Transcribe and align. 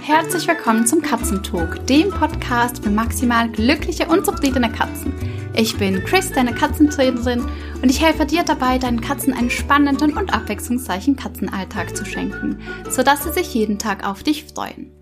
Herzlich 0.00 0.46
willkommen 0.46 0.86
zum 0.86 1.00
Katzentalk, 1.00 1.86
dem 1.86 2.10
Podcast 2.10 2.82
für 2.82 2.90
maximal 2.90 3.48
glückliche 3.48 4.06
und 4.06 4.26
zufriedene 4.26 4.70
Katzen. 4.70 5.14
Ich 5.54 5.76
bin 5.78 6.04
Chris, 6.04 6.30
deine 6.30 6.54
Katzentrainerin, 6.54 7.46
und 7.82 7.88
ich 7.90 8.00
helfe 8.00 8.26
dir 8.26 8.42
dabei, 8.42 8.78
deinen 8.78 9.00
Katzen 9.00 9.32
einen 9.32 9.50
spannenden 9.50 10.16
und 10.16 10.34
abwechslungsreichen 10.34 11.16
Katzenalltag 11.16 11.96
zu 11.96 12.04
schenken, 12.04 12.60
sodass 12.90 13.24
sie 13.24 13.32
sich 13.32 13.54
jeden 13.54 13.78
Tag 13.78 14.06
auf 14.06 14.22
dich 14.22 14.44
freuen. 14.44 14.92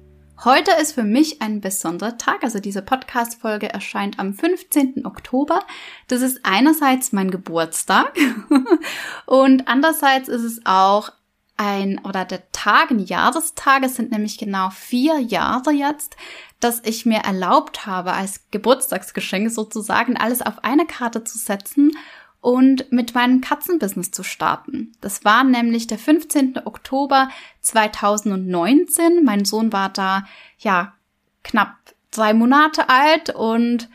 Heute 0.44 0.70
ist 0.80 0.92
für 0.92 1.02
mich 1.02 1.42
ein 1.42 1.60
besonderer 1.60 2.16
Tag, 2.16 2.42
also 2.42 2.60
diese 2.60 2.80
Podcast-Folge 2.80 3.68
erscheint 3.68 4.18
am 4.18 4.32
15. 4.32 5.04
Oktober. 5.04 5.60
Das 6.08 6.22
ist 6.22 6.40
einerseits 6.44 7.12
mein 7.12 7.30
Geburtstag 7.30 8.16
und 9.26 9.68
andererseits 9.68 10.28
ist 10.28 10.44
es 10.44 10.60
auch 10.64 11.12
ein, 11.61 12.00
oder 12.04 12.24
der 12.24 12.50
Tag, 12.52 12.88
die 12.90 13.04
Jahrestage 13.04 13.88
sind 13.90 14.11
nämlich 14.11 14.38
genau 14.38 14.70
vier 14.70 15.18
Jahre 15.18 15.72
jetzt, 15.72 16.16
dass 16.58 16.80
ich 16.85 17.04
mir 17.04 17.18
erlaubt 17.18 17.86
habe, 17.86 18.12
als 18.12 18.46
Geburtstagsgeschenk 18.50 19.50
sozusagen 19.50 20.16
alles 20.16 20.40
auf 20.40 20.64
eine 20.64 20.86
Karte 20.86 21.22
zu 21.22 21.36
setzen 21.36 21.93
und 22.40 22.90
mit 22.90 23.14
meinem 23.14 23.43
Katzenbusiness 23.43 24.11
zu 24.11 24.22
starten. 24.22 24.93
Das 25.02 25.25
war 25.26 25.44
nämlich 25.44 25.86
der 25.86 25.99
15. 25.99 26.62
Oktober 26.64 27.29
2019. 27.61 29.22
Mein 29.22 29.44
Sohn 29.44 29.71
war 29.72 29.90
da, 29.90 30.24
ja, 30.58 30.94
knapp 31.44 31.77
drei 32.11 32.33
Monate 32.33 32.88
alt 32.88 33.30
und 33.30 33.91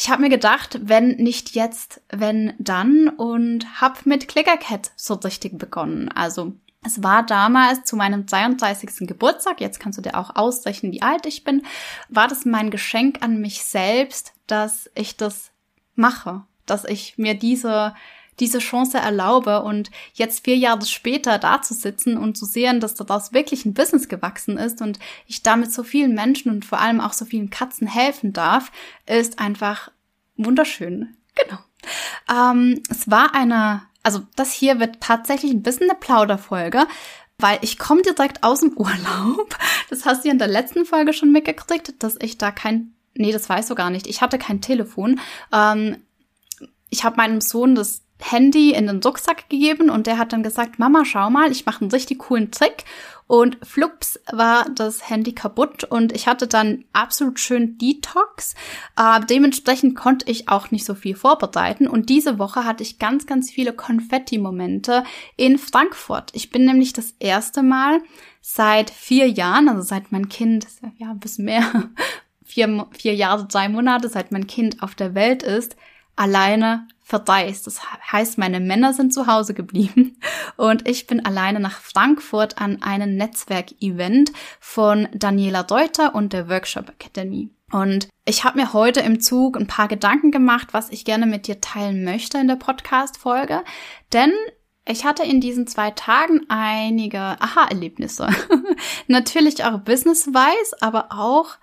ich 0.00 0.10
habe 0.10 0.22
mir 0.22 0.30
gedacht, 0.30 0.80
wenn 0.82 1.16
nicht 1.16 1.54
jetzt, 1.54 2.00
wenn 2.08 2.54
dann 2.58 3.08
und 3.08 3.80
habe 3.80 4.00
mit 4.04 4.28
Clickercat 4.28 4.92
so 4.96 5.14
richtig 5.14 5.58
begonnen. 5.58 6.08
Also 6.08 6.54
es 6.84 7.02
war 7.02 7.24
damals 7.24 7.84
zu 7.84 7.96
meinem 7.96 8.26
32. 8.26 9.06
Geburtstag, 9.06 9.60
jetzt 9.60 9.78
kannst 9.78 9.98
du 9.98 10.02
dir 10.02 10.16
auch 10.16 10.34
ausrechnen, 10.34 10.92
wie 10.92 11.02
alt 11.02 11.26
ich 11.26 11.44
bin, 11.44 11.62
war 12.08 12.26
das 12.26 12.46
mein 12.46 12.70
Geschenk 12.70 13.22
an 13.22 13.40
mich 13.40 13.62
selbst, 13.62 14.32
dass 14.46 14.90
ich 14.94 15.16
das 15.16 15.50
mache 15.94 16.44
dass 16.70 16.84
ich 16.84 17.18
mir 17.18 17.34
diese 17.34 17.94
diese 18.38 18.60
Chance 18.60 18.96
erlaube 18.96 19.60
und 19.60 19.90
jetzt 20.14 20.44
vier 20.44 20.56
Jahre 20.56 20.86
später 20.86 21.36
da 21.38 21.60
zu 21.60 21.74
sitzen 21.74 22.16
und 22.16 22.38
zu 22.38 22.46
sehen, 22.46 22.80
dass 22.80 22.94
daraus 22.94 23.34
wirklich 23.34 23.66
ein 23.66 23.74
Business 23.74 24.08
gewachsen 24.08 24.56
ist 24.56 24.80
und 24.80 24.98
ich 25.26 25.42
damit 25.42 25.70
so 25.70 25.82
vielen 25.82 26.14
Menschen 26.14 26.50
und 26.50 26.64
vor 26.64 26.80
allem 26.80 27.02
auch 27.02 27.12
so 27.12 27.26
vielen 27.26 27.50
Katzen 27.50 27.86
helfen 27.86 28.32
darf, 28.32 28.72
ist 29.04 29.38
einfach 29.38 29.90
wunderschön. 30.44 31.16
Genau. 31.34 31.58
Ähm, 32.30 32.82
es 32.90 33.10
war 33.10 33.34
eine, 33.34 33.82
also 34.02 34.20
das 34.36 34.52
hier 34.52 34.80
wird 34.80 35.00
tatsächlich 35.00 35.52
ein 35.52 35.62
bisschen 35.62 35.90
eine 35.90 35.98
Plauderfolge, 35.98 36.86
weil 37.38 37.58
ich 37.62 37.78
komme 37.78 38.02
direkt 38.02 38.42
aus 38.42 38.60
dem 38.60 38.72
Urlaub. 38.76 39.56
Das 39.88 40.04
hast 40.04 40.24
du 40.24 40.28
in 40.28 40.38
der 40.38 40.48
letzten 40.48 40.84
Folge 40.84 41.12
schon 41.12 41.32
mitgekriegt, 41.32 42.02
dass 42.02 42.16
ich 42.20 42.38
da 42.38 42.50
kein 42.50 42.94
Nee, 43.14 43.32
das 43.32 43.48
weißt 43.48 43.68
du 43.70 43.74
gar 43.74 43.90
nicht. 43.90 44.06
Ich 44.06 44.22
hatte 44.22 44.38
kein 44.38 44.60
Telefon. 44.60 45.20
Ähm, 45.52 45.96
ich 46.90 47.04
habe 47.04 47.16
meinem 47.16 47.40
Sohn 47.40 47.74
das 47.74 48.02
Handy 48.20 48.72
in 48.72 48.86
den 48.86 49.00
Rucksack 49.02 49.48
gegeben 49.48 49.90
und 49.90 50.06
der 50.06 50.18
hat 50.18 50.32
dann 50.32 50.42
gesagt, 50.42 50.78
Mama, 50.78 51.04
schau 51.04 51.30
mal, 51.30 51.50
ich 51.50 51.66
mache 51.66 51.82
einen 51.82 51.90
richtig 51.90 52.18
coolen 52.18 52.50
Trick. 52.50 52.84
Und 53.30 53.58
flups 53.62 54.18
war 54.32 54.66
das 54.74 55.08
Handy 55.08 55.32
kaputt 55.32 55.84
und 55.84 56.12
ich 56.12 56.26
hatte 56.26 56.48
dann 56.48 56.84
absolut 56.92 57.38
schön 57.38 57.78
Detox. 57.78 58.56
Äh, 58.96 59.20
dementsprechend 59.24 59.94
konnte 59.94 60.28
ich 60.28 60.48
auch 60.48 60.72
nicht 60.72 60.84
so 60.84 60.96
viel 60.96 61.14
vorbereiten. 61.14 61.86
Und 61.86 62.08
diese 62.08 62.40
Woche 62.40 62.64
hatte 62.64 62.82
ich 62.82 62.98
ganz, 62.98 63.26
ganz 63.26 63.48
viele 63.48 63.72
Konfetti-Momente 63.72 65.04
in 65.36 65.58
Frankfurt. 65.58 66.30
Ich 66.34 66.50
bin 66.50 66.64
nämlich 66.64 66.92
das 66.92 67.14
erste 67.20 67.62
Mal 67.62 68.00
seit 68.40 68.90
vier 68.90 69.28
Jahren, 69.28 69.68
also 69.68 69.82
seit 69.82 70.10
mein 70.10 70.28
Kind, 70.28 70.66
ja, 70.98 71.12
ein 71.12 71.20
bisschen 71.20 71.44
mehr, 71.44 71.90
vier, 72.44 72.88
vier 72.98 73.14
Jahre, 73.14 73.46
drei 73.46 73.68
Monate, 73.68 74.08
seit 74.08 74.32
mein 74.32 74.48
Kind 74.48 74.82
auf 74.82 74.96
der 74.96 75.14
Welt 75.14 75.44
ist, 75.44 75.76
alleine 76.20 76.86
verreist. 77.00 77.66
Das 77.66 77.80
heißt, 78.12 78.36
meine 78.36 78.60
Männer 78.60 78.92
sind 78.92 79.12
zu 79.12 79.26
Hause 79.26 79.54
geblieben 79.54 80.20
und 80.56 80.86
ich 80.86 81.06
bin 81.06 81.24
alleine 81.24 81.58
nach 81.58 81.80
Frankfurt 81.80 82.60
an 82.60 82.82
einem 82.82 83.16
Netzwerkevent 83.16 84.30
von 84.60 85.08
Daniela 85.14 85.62
Deuter 85.62 86.14
und 86.14 86.34
der 86.34 86.48
Workshop 86.48 86.90
Academy. 86.90 87.48
Und 87.72 88.08
ich 88.26 88.44
habe 88.44 88.58
mir 88.58 88.72
heute 88.74 89.00
im 89.00 89.20
Zug 89.20 89.56
ein 89.56 89.66
paar 89.66 89.88
Gedanken 89.88 90.30
gemacht, 90.30 90.68
was 90.72 90.90
ich 90.90 91.04
gerne 91.04 91.24
mit 91.24 91.46
dir 91.46 91.60
teilen 91.60 92.04
möchte 92.04 92.38
in 92.38 92.48
der 92.48 92.56
Podcast-Folge. 92.56 93.62
Denn 94.12 94.32
ich 94.86 95.04
hatte 95.04 95.22
in 95.22 95.40
diesen 95.40 95.66
zwei 95.66 95.92
Tagen 95.92 96.42
einige 96.48 97.20
Aha-Erlebnisse. 97.20 98.28
Natürlich 99.06 99.64
auch 99.64 99.78
business-wise, 99.80 100.76
aber 100.80 101.08
auch 101.12 101.56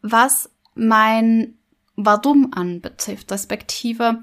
was 0.00 0.50
mein 0.74 1.57
Warum 2.00 2.52
anbetrifft, 2.52 3.32
respektive 3.32 4.22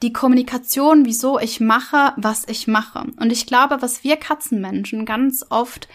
die 0.00 0.12
Kommunikation, 0.12 1.06
wieso 1.06 1.40
ich 1.40 1.58
mache, 1.58 2.12
was 2.16 2.46
ich 2.46 2.68
mache. 2.68 3.00
Und 3.18 3.32
ich 3.32 3.46
glaube, 3.46 3.82
was 3.82 4.04
wir 4.04 4.16
Katzenmenschen 4.16 5.04
ganz 5.04 5.44
oft 5.50 5.88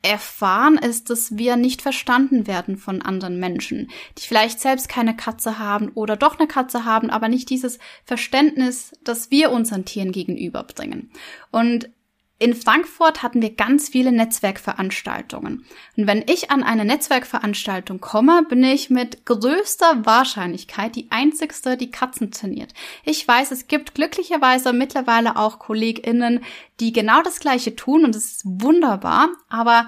erfahren, 0.00 0.78
ist, 0.78 1.10
dass 1.10 1.36
wir 1.36 1.56
nicht 1.56 1.82
verstanden 1.82 2.46
werden 2.46 2.78
von 2.78 3.02
anderen 3.02 3.38
Menschen, 3.38 3.90
die 4.16 4.26
vielleicht 4.26 4.60
selbst 4.60 4.88
keine 4.88 5.14
Katze 5.14 5.58
haben 5.58 5.90
oder 5.90 6.16
doch 6.16 6.38
eine 6.38 6.48
Katze 6.48 6.86
haben, 6.86 7.10
aber 7.10 7.28
nicht 7.28 7.50
dieses 7.50 7.78
Verständnis, 8.06 8.92
das 9.04 9.30
wir 9.30 9.50
unseren 9.50 9.84
Tieren 9.84 10.10
gegenüberbringen. 10.10 11.10
Und 11.50 11.90
in 12.38 12.54
Frankfurt 12.54 13.22
hatten 13.22 13.40
wir 13.40 13.54
ganz 13.54 13.88
viele 13.88 14.10
Netzwerkveranstaltungen. 14.10 15.64
Und 15.96 16.06
wenn 16.06 16.24
ich 16.28 16.50
an 16.50 16.64
eine 16.64 16.84
Netzwerkveranstaltung 16.84 18.00
komme, 18.00 18.44
bin 18.48 18.64
ich 18.64 18.90
mit 18.90 19.24
größter 19.24 20.04
Wahrscheinlichkeit 20.04 20.96
die 20.96 21.10
einzigste, 21.10 21.76
die 21.76 21.92
Katzen 21.92 22.32
trainiert. 22.32 22.74
Ich 23.04 23.26
weiß, 23.26 23.52
es 23.52 23.68
gibt 23.68 23.94
glücklicherweise 23.94 24.72
mittlerweile 24.72 25.36
auch 25.36 25.60
KollegInnen, 25.60 26.40
die 26.80 26.92
genau 26.92 27.22
das 27.22 27.38
Gleiche 27.38 27.76
tun 27.76 28.04
und 28.04 28.16
es 28.16 28.32
ist 28.32 28.42
wunderbar, 28.44 29.28
aber 29.48 29.86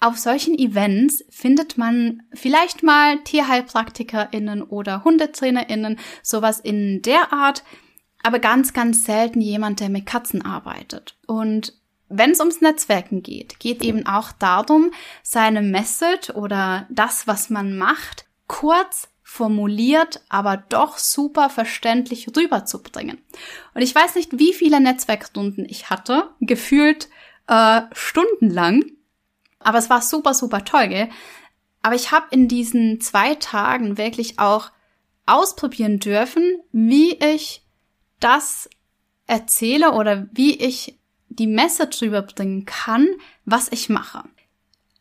auf 0.00 0.16
solchen 0.16 0.56
Events 0.56 1.24
findet 1.28 1.76
man 1.76 2.22
vielleicht 2.32 2.84
mal 2.84 3.18
TierheilpraktikerInnen 3.24 4.62
oder 4.62 5.02
HundetrainerInnen, 5.02 5.98
sowas 6.22 6.60
in 6.60 7.02
der 7.02 7.32
Art, 7.32 7.64
aber 8.22 8.38
ganz, 8.38 8.72
ganz 8.72 9.02
selten 9.02 9.40
jemand, 9.40 9.80
der 9.80 9.88
mit 9.88 10.06
Katzen 10.06 10.44
arbeitet. 10.44 11.16
Und 11.26 11.72
wenn 12.08 12.30
es 12.30 12.40
ums 12.40 12.60
Netzwerken 12.60 13.22
geht, 13.22 13.60
geht 13.60 13.82
eben 13.82 14.06
auch 14.06 14.32
darum, 14.32 14.92
seine 15.22 15.62
Message 15.62 16.30
oder 16.30 16.86
das, 16.90 17.26
was 17.26 17.50
man 17.50 17.76
macht, 17.76 18.26
kurz 18.46 19.08
formuliert, 19.22 20.22
aber 20.30 20.56
doch 20.56 20.96
super 20.96 21.50
verständlich 21.50 22.28
rüberzubringen. 22.34 23.18
Und 23.74 23.82
ich 23.82 23.94
weiß 23.94 24.14
nicht, 24.14 24.38
wie 24.38 24.54
viele 24.54 24.80
Netzwerkstunden 24.80 25.66
ich 25.68 25.90
hatte, 25.90 26.30
gefühlt 26.40 27.08
äh, 27.46 27.82
stundenlang, 27.92 28.84
aber 29.60 29.78
es 29.78 29.90
war 29.90 30.00
super, 30.00 30.32
super 30.32 30.64
toll, 30.64 30.88
gell? 30.88 31.08
Aber 31.82 31.94
ich 31.94 32.10
habe 32.10 32.26
in 32.30 32.48
diesen 32.48 33.00
zwei 33.00 33.34
Tagen 33.34 33.98
wirklich 33.98 34.38
auch 34.38 34.70
ausprobieren 35.26 35.98
dürfen, 35.98 36.60
wie 36.72 37.12
ich 37.14 37.62
das 38.20 38.68
erzähle 39.26 39.92
oder 39.92 40.26
wie 40.32 40.56
ich 40.56 40.97
die 41.38 41.46
Message 41.46 42.02
rüberbringen 42.02 42.64
kann, 42.64 43.08
was 43.44 43.70
ich 43.70 43.88
mache. 43.88 44.24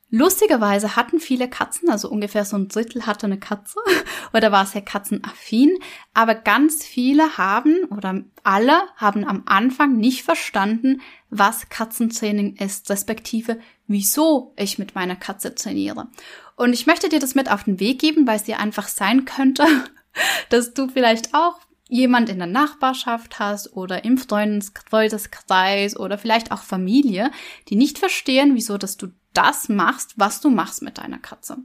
Lustigerweise 0.10 0.96
hatten 0.96 1.20
viele 1.20 1.50
Katzen, 1.50 1.90
also 1.90 2.10
ungefähr 2.10 2.46
so 2.46 2.56
ein 2.56 2.70
Drittel 2.70 3.06
hatte 3.06 3.26
eine 3.26 3.40
Katze 3.40 3.78
oder 4.34 4.54
war 4.54 4.66
sehr 4.66 4.82
katzenaffin, 4.82 5.78
aber 6.14 6.34
ganz 6.34 6.86
viele 6.86 7.38
haben 7.38 7.84
oder 7.90 8.24
alle 8.44 8.84
haben 8.96 9.26
am 9.26 9.44
Anfang 9.48 9.98
nicht 9.98 10.24
verstanden, 10.24 11.02
was 11.30 11.68
Katzentraining 11.68 12.56
ist, 12.56 12.90
respektive 12.90 13.60
wieso 13.88 14.54
ich 14.56 14.80
mit 14.80 14.96
meiner 14.96 15.18
Katze 15.18 15.54
trainiere. 15.56 16.08
Und 16.56 16.72
ich 16.72 16.88
möchte 16.88 17.10
dir 17.10 17.20
das 17.20 17.36
mit 17.36 17.52
auf 17.52 17.66
den 17.66 17.82
Weg 17.82 18.00
geben, 18.00 18.26
weil 18.26 18.38
es 18.38 18.44
dir 18.44 18.60
einfach 18.60 18.88
sein 18.88 19.26
könnte, 19.26 19.66
dass 20.50 20.74
du 20.74 20.88
vielleicht 20.88 21.34
auch 21.34 21.60
jemand 21.90 22.30
in 22.30 22.38
der 22.38 22.48
Nachbarschaft 22.48 23.40
hast 23.40 23.74
oder 23.74 24.04
im 24.04 24.18
Freundeskreis 24.18 25.98
oder 25.98 26.18
vielleicht 26.18 26.52
auch 26.52 26.62
Familie, 26.62 27.32
die 27.70 27.76
nicht 27.76 27.98
verstehen, 28.00 28.56
wieso 28.56 28.78
dass 28.78 28.98
du 28.98 29.08
das 29.34 29.70
machst, 29.70 30.14
was 30.18 30.42
du 30.42 30.50
machst 30.50 30.82
mit 30.82 30.98
deiner 30.98 31.20
Katze. 31.20 31.58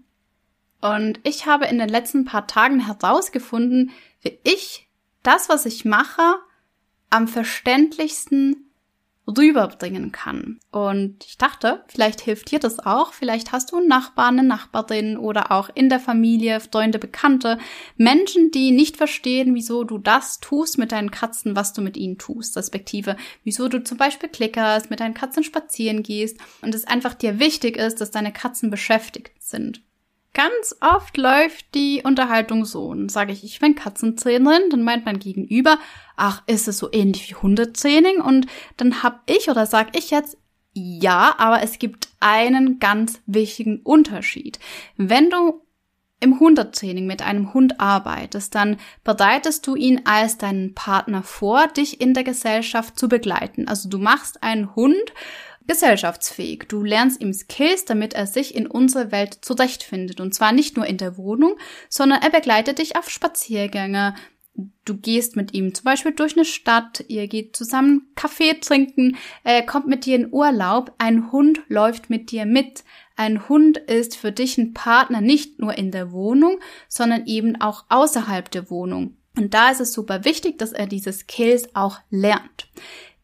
Und 0.81 1.21
ich 1.23 1.47
habe 1.47 1.67
in 1.67 1.79
den 1.79 1.89
letzten 1.89 2.25
paar 2.25 2.47
Tagen 2.47 2.81
herausgefunden, 2.81 3.91
wie 4.21 4.39
ich 4.43 4.89
das, 5.23 5.49
was 5.49 5.65
ich 5.67 5.85
mache, 5.85 6.37
am 7.11 7.29
verständlichsten 7.29 8.72
rüberbringen 9.27 10.11
kann. 10.11 10.59
Und 10.71 11.25
ich 11.25 11.39
dachte, 11.39 11.85
vielleicht 11.89 12.21
hilft 12.21 12.51
dir 12.51 12.59
das 12.59 12.81
auch. 12.81 13.13
Vielleicht 13.13 13.53
hast 13.53 13.71
du 13.73 13.77
einen 13.77 13.89
Nachbarn, 13.89 14.39
eine 14.39 14.49
Nachbarin 14.49 15.17
oder 15.17 15.53
auch 15.53 15.71
in 15.75 15.89
der 15.89 16.01
Familie, 16.01 16.61
Freunde, 16.61 16.99
Bekannte, 16.99 17.59
Menschen, 17.97 18.51
die 18.51 18.73
nicht 18.73 18.97
verstehen, 18.97 19.55
wieso 19.55 19.85
du 19.85 19.99
das 19.99 20.41
tust 20.41 20.79
mit 20.79 20.93
deinen 20.93 21.11
Katzen, 21.11 21.55
was 21.55 21.73
du 21.73 21.83
mit 21.83 21.97
ihnen 21.97 22.19
tust, 22.19 22.57
respektive 22.57 23.17
wieso 23.45 23.69
du 23.69 23.83
zum 23.83 23.97
Beispiel 23.97 24.29
klickerst, 24.29 24.91
mit 24.91 25.01
deinen 25.01 25.15
Katzen 25.15 25.45
spazieren 25.45 26.03
gehst 26.03 26.39
und 26.61 26.75
es 26.75 26.87
einfach 26.87 27.15
dir 27.15 27.39
wichtig 27.39 27.77
ist, 27.77 28.01
dass 28.01 28.11
deine 28.11 28.33
Katzen 28.33 28.71
beschäftigt 28.71 29.33
sind. 29.39 29.83
Ganz 30.35 30.77
oft 30.81 31.17
läuft 31.19 31.75
die 31.75 32.03
Unterhaltung 32.05 32.65
so. 32.65 32.87
Und 32.87 33.11
sage 33.11 33.33
ich, 33.33 33.45
ich 33.45 33.61
bin 33.61 33.75
Katzentrainerin, 33.75 34.71
dann 34.71 34.83
meint 34.83 35.05
mein 35.05 35.19
Gegenüber, 35.19 35.79
ach, 36.17 36.43
ist 36.47 36.69
es 36.69 36.79
so 36.79 36.89
ähnlich 36.91 37.29
wie 37.29 37.35
Hundetraining? 37.35 38.21
Und 38.21 38.47
dann 38.79 39.03
hab 39.03 39.23
ich 39.31 39.51
oder 39.51 39.67
sag 39.67 39.97
ich 39.97 40.11
jetzt, 40.11 40.39
ja, 40.73 41.35
aber 41.37 41.63
es 41.63 41.79
gibt 41.79 42.09
einen 42.21 42.79
ganz 42.79 43.21
wichtigen 43.27 43.81
Unterschied. 43.83 44.59
Wenn 44.97 45.29
du 45.29 45.61
im 46.23 46.39
Hundetraining 46.39 47.05
mit 47.05 47.21
einem 47.21 47.53
Hund 47.53 47.81
arbeitest, 47.81 48.55
dann 48.55 48.79
bereitest 49.03 49.67
du 49.67 49.75
ihn 49.75 50.03
als 50.05 50.39
deinen 50.39 50.73
Partner 50.73 51.23
vor, 51.23 51.67
dich 51.67 52.01
in 52.01 52.15
der 52.15 52.23
Gesellschaft 52.23 52.99
zu 52.99 53.09
begleiten. 53.09 53.67
Also 53.67 53.89
du 53.89 53.99
machst 53.99 54.43
einen 54.43 54.75
Hund 54.77 55.13
gesellschaftsfähig. 55.67 56.65
Du 56.69 56.83
lernst 56.83 57.21
ihm 57.21 57.33
Skills, 57.33 57.85
damit 57.85 58.15
er 58.15 58.27
sich 58.27 58.55
in 58.55 58.67
unserer 58.67 59.13
Welt 59.13 59.39
zurechtfindet. 59.43 60.21
Und 60.21 60.35
zwar 60.35 60.53
nicht 60.53 60.77
nur 60.77 60.87
in 60.87 60.99
der 60.99 61.17
Wohnung, 61.17 61.57
sondern 61.89 62.23
er 62.23 62.31
begleitet 62.31 62.79
dich 62.79 62.97
auf 62.97 63.11
Spaziergänge. 63.11 64.15
Du 64.85 64.97
gehst 64.97 65.37
mit 65.37 65.55
ihm 65.55 65.75
zum 65.75 65.85
Beispiel 65.85 66.13
durch 66.13 66.37
eine 66.37 66.45
Stadt, 66.45 67.05
ihr 67.09 67.27
geht 67.27 67.57
zusammen 67.57 68.11
Kaffee 68.15 68.55
trinken, 68.55 69.17
er 69.45 69.63
kommt 69.63 69.87
mit 69.87 70.05
dir 70.05 70.17
in 70.17 70.31
Urlaub, 70.31 70.93
ein 70.99 71.33
Hund 71.33 71.63
läuft 71.69 72.11
mit 72.11 72.31
dir 72.31 72.45
mit. 72.45 72.85
Ein 73.17 73.49
Hund 73.49 73.79
ist 73.79 74.17
für 74.17 74.33
dich 74.33 74.59
ein 74.59 74.75
Partner 74.75 75.23
nicht 75.23 75.59
nur 75.59 75.79
in 75.79 75.91
der 75.91 76.13
Wohnung, 76.13 76.59
sondern 76.89 77.27
eben 77.27 77.61
auch 77.61 77.85
außerhalb 77.89 78.51
der 78.51 78.69
Wohnung. 78.69 79.17
Und 79.37 79.55
da 79.55 79.71
ist 79.71 79.81
es 79.81 79.93
super 79.95 80.25
wichtig, 80.25 80.59
dass 80.59 80.73
er 80.73 80.87
diese 80.87 81.13
Skills 81.13 81.75
auch 81.75 82.01
lernt. 82.11 82.69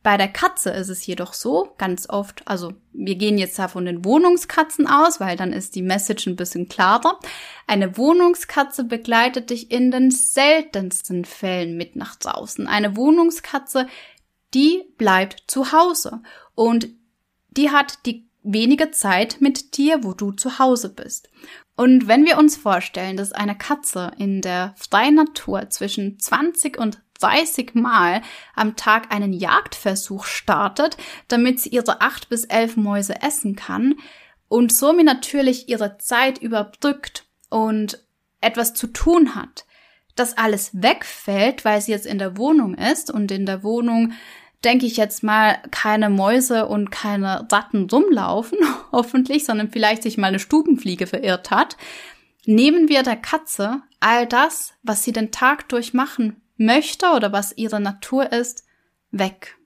Bei 0.08 0.16
der 0.16 0.28
Katze 0.28 0.70
ist 0.70 0.88
es 0.88 1.04
jedoch 1.04 1.34
so, 1.34 1.74
ganz 1.76 2.08
oft, 2.08 2.40
also 2.48 2.72
wir 2.94 3.16
gehen 3.16 3.36
jetzt 3.36 3.58
da 3.58 3.68
von 3.68 3.84
den 3.84 4.06
Wohnungskatzen 4.06 4.86
aus, 4.86 5.20
weil 5.20 5.36
dann 5.36 5.52
ist 5.52 5.74
die 5.74 5.82
Message 5.82 6.26
ein 6.26 6.36
bisschen 6.36 6.66
klarer. 6.66 7.20
Eine 7.66 7.98
Wohnungskatze 7.98 8.84
begleitet 8.84 9.50
dich 9.50 9.70
in 9.70 9.90
den 9.90 10.10
seltensten 10.10 11.26
Fällen 11.26 11.76
mit 11.76 11.94
nach 11.94 12.16
draußen. 12.16 12.66
Eine 12.66 12.96
Wohnungskatze, 12.96 13.86
die 14.54 14.82
bleibt 14.96 15.44
zu 15.46 15.72
Hause 15.72 16.22
und 16.54 16.88
die 17.50 17.68
hat 17.68 18.06
die 18.06 18.30
wenige 18.42 18.90
Zeit 18.90 19.42
mit 19.42 19.76
dir, 19.76 20.04
wo 20.04 20.14
du 20.14 20.32
zu 20.32 20.58
Hause 20.58 20.88
bist. 20.88 21.28
Und 21.76 22.08
wenn 22.08 22.24
wir 22.24 22.38
uns 22.38 22.56
vorstellen, 22.56 23.18
dass 23.18 23.32
eine 23.32 23.58
Katze 23.58 24.12
in 24.16 24.40
der 24.40 24.74
freien 24.78 25.16
Natur 25.16 25.68
zwischen 25.68 26.18
20 26.18 26.78
und 26.78 26.98
30 27.20 27.74
Mal 27.74 28.22
am 28.54 28.76
Tag 28.76 29.12
einen 29.12 29.32
Jagdversuch 29.32 30.24
startet, 30.24 30.96
damit 31.28 31.60
sie 31.60 31.70
ihre 31.70 32.00
acht 32.00 32.28
bis 32.28 32.44
elf 32.44 32.76
Mäuse 32.76 33.20
essen 33.22 33.56
kann 33.56 33.96
und 34.48 34.72
somit 34.72 35.06
natürlich 35.06 35.68
ihre 35.68 35.98
Zeit 35.98 36.38
überbrückt 36.38 37.26
und 37.50 38.02
etwas 38.40 38.74
zu 38.74 38.86
tun 38.86 39.34
hat, 39.34 39.66
das 40.14 40.36
alles 40.36 40.70
wegfällt, 40.72 41.64
weil 41.64 41.80
sie 41.80 41.92
jetzt 41.92 42.06
in 42.06 42.18
der 42.18 42.36
Wohnung 42.36 42.74
ist 42.74 43.10
und 43.10 43.30
in 43.30 43.46
der 43.46 43.62
Wohnung 43.62 44.12
denke 44.64 44.86
ich 44.86 44.96
jetzt 44.96 45.22
mal, 45.22 45.58
keine 45.70 46.10
Mäuse 46.10 46.66
und 46.66 46.90
keine 46.90 47.46
Ratten 47.50 47.88
rumlaufen, 47.90 48.58
hoffentlich, 48.92 49.44
sondern 49.44 49.70
vielleicht 49.70 50.02
sich 50.02 50.18
mal 50.18 50.28
eine 50.28 50.40
Stubenfliege 50.40 51.06
verirrt 51.06 51.50
hat, 51.50 51.76
nehmen 52.44 52.88
wir 52.88 53.02
der 53.02 53.16
Katze 53.16 53.82
all 54.00 54.26
das, 54.26 54.74
was 54.82 55.04
sie 55.04 55.12
den 55.12 55.30
Tag 55.30 55.68
durch 55.68 55.94
machen 55.94 56.40
möchte 56.58 57.06
oder 57.12 57.32
was 57.32 57.56
ihre 57.56 57.80
Natur 57.80 58.32
ist, 58.32 58.64
weg. 59.10 59.56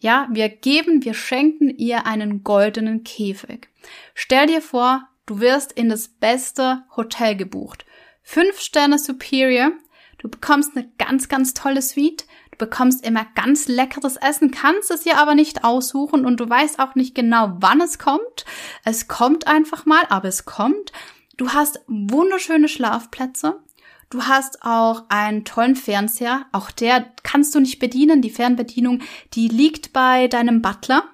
Ja, 0.00 0.28
wir 0.30 0.48
geben, 0.48 1.04
wir 1.04 1.14
schenken 1.14 1.68
ihr 1.68 2.06
einen 2.06 2.42
goldenen 2.42 3.04
Käfig. 3.04 3.68
Stell 4.14 4.46
dir 4.46 4.62
vor, 4.62 5.06
du 5.26 5.40
wirst 5.40 5.72
in 5.72 5.90
das 5.90 6.08
beste 6.08 6.82
Hotel 6.96 7.36
gebucht. 7.36 7.84
Fünf 8.22 8.60
Sterne 8.60 8.98
Superior. 8.98 9.72
Du 10.18 10.28
bekommst 10.28 10.76
eine 10.76 10.90
ganz, 10.98 11.28
ganz 11.28 11.52
tolle 11.52 11.82
Suite. 11.82 12.26
Du 12.50 12.58
bekommst 12.58 13.04
immer 13.06 13.26
ganz 13.34 13.68
leckeres 13.68 14.16
Essen, 14.16 14.50
kannst 14.50 14.90
es 14.90 15.02
dir 15.02 15.18
aber 15.18 15.34
nicht 15.34 15.64
aussuchen 15.64 16.26
und 16.26 16.40
du 16.40 16.48
weißt 16.48 16.78
auch 16.78 16.94
nicht 16.94 17.14
genau, 17.14 17.56
wann 17.58 17.80
es 17.80 17.98
kommt. 17.98 18.44
Es 18.84 19.08
kommt 19.08 19.46
einfach 19.46 19.86
mal, 19.86 20.04
aber 20.08 20.28
es 20.28 20.44
kommt. 20.44 20.92
Du 21.36 21.50
hast 21.50 21.80
wunderschöne 21.86 22.68
Schlafplätze. 22.68 23.62
Du 24.10 24.24
hast 24.24 24.62
auch 24.62 25.04
einen 25.08 25.44
tollen 25.44 25.76
Fernseher. 25.76 26.46
Auch 26.50 26.72
der 26.72 27.12
kannst 27.22 27.54
du 27.54 27.60
nicht 27.60 27.78
bedienen. 27.78 28.22
Die 28.22 28.30
Fernbedienung, 28.30 29.02
die 29.34 29.46
liegt 29.46 29.92
bei 29.92 30.26
deinem 30.26 30.62
Butler. 30.62 31.04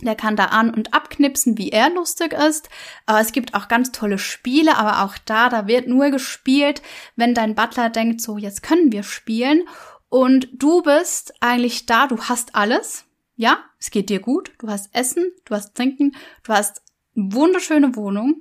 Der 0.00 0.16
kann 0.16 0.34
da 0.34 0.46
an- 0.46 0.72
und 0.74 0.94
abknipsen, 0.94 1.58
wie 1.58 1.68
er 1.68 1.90
lustig 1.90 2.32
ist. 2.32 2.70
Es 3.06 3.32
gibt 3.32 3.54
auch 3.54 3.68
ganz 3.68 3.92
tolle 3.92 4.18
Spiele, 4.18 4.76
aber 4.76 5.04
auch 5.04 5.16
da, 5.18 5.50
da 5.50 5.66
wird 5.66 5.86
nur 5.86 6.10
gespielt, 6.10 6.82
wenn 7.14 7.34
dein 7.34 7.54
Butler 7.54 7.90
denkt, 7.90 8.20
so, 8.20 8.38
jetzt 8.38 8.62
können 8.62 8.90
wir 8.90 9.02
spielen. 9.02 9.68
Und 10.08 10.48
du 10.54 10.82
bist 10.82 11.34
eigentlich 11.40 11.86
da, 11.86 12.06
du 12.06 12.18
hast 12.18 12.54
alles. 12.54 13.04
Ja, 13.36 13.58
es 13.78 13.90
geht 13.90 14.08
dir 14.08 14.20
gut. 14.20 14.52
Du 14.58 14.68
hast 14.68 14.94
Essen, 14.94 15.32
du 15.44 15.54
hast 15.54 15.74
Trinken, 15.74 16.16
du 16.44 16.52
hast 16.52 16.82
wunderschöne 17.14 17.94
Wohnung. 17.94 18.40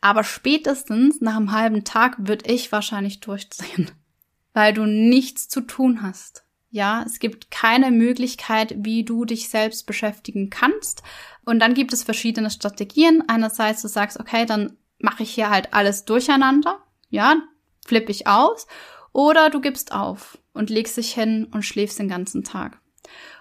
Aber 0.00 0.24
spätestens 0.24 1.20
nach 1.20 1.36
einem 1.36 1.52
halben 1.52 1.84
Tag 1.84 2.16
würde 2.18 2.50
ich 2.50 2.72
wahrscheinlich 2.72 3.20
durchdrehen, 3.20 3.90
weil 4.54 4.72
du 4.72 4.86
nichts 4.86 5.48
zu 5.48 5.60
tun 5.60 6.02
hast. 6.02 6.44
Ja, 6.70 7.02
es 7.04 7.18
gibt 7.18 7.50
keine 7.50 7.90
Möglichkeit, 7.90 8.74
wie 8.78 9.04
du 9.04 9.24
dich 9.24 9.48
selbst 9.48 9.86
beschäftigen 9.86 10.50
kannst. 10.50 11.02
Und 11.44 11.58
dann 11.58 11.74
gibt 11.74 11.92
es 11.92 12.04
verschiedene 12.04 12.50
Strategien. 12.50 13.24
Einerseits 13.28 13.82
du 13.82 13.88
sagst, 13.88 14.20
okay, 14.20 14.46
dann 14.46 14.76
mache 14.98 15.24
ich 15.24 15.34
hier 15.34 15.50
halt 15.50 15.74
alles 15.74 16.04
durcheinander. 16.04 16.78
Ja, 17.08 17.42
flippe 17.84 18.12
ich 18.12 18.28
aus. 18.28 18.68
Oder 19.12 19.50
du 19.50 19.60
gibst 19.60 19.90
auf 19.90 20.38
und 20.52 20.70
legst 20.70 20.96
dich 20.96 21.12
hin 21.12 21.48
und 21.50 21.64
schläfst 21.64 21.98
den 21.98 22.08
ganzen 22.08 22.44
Tag. 22.44 22.79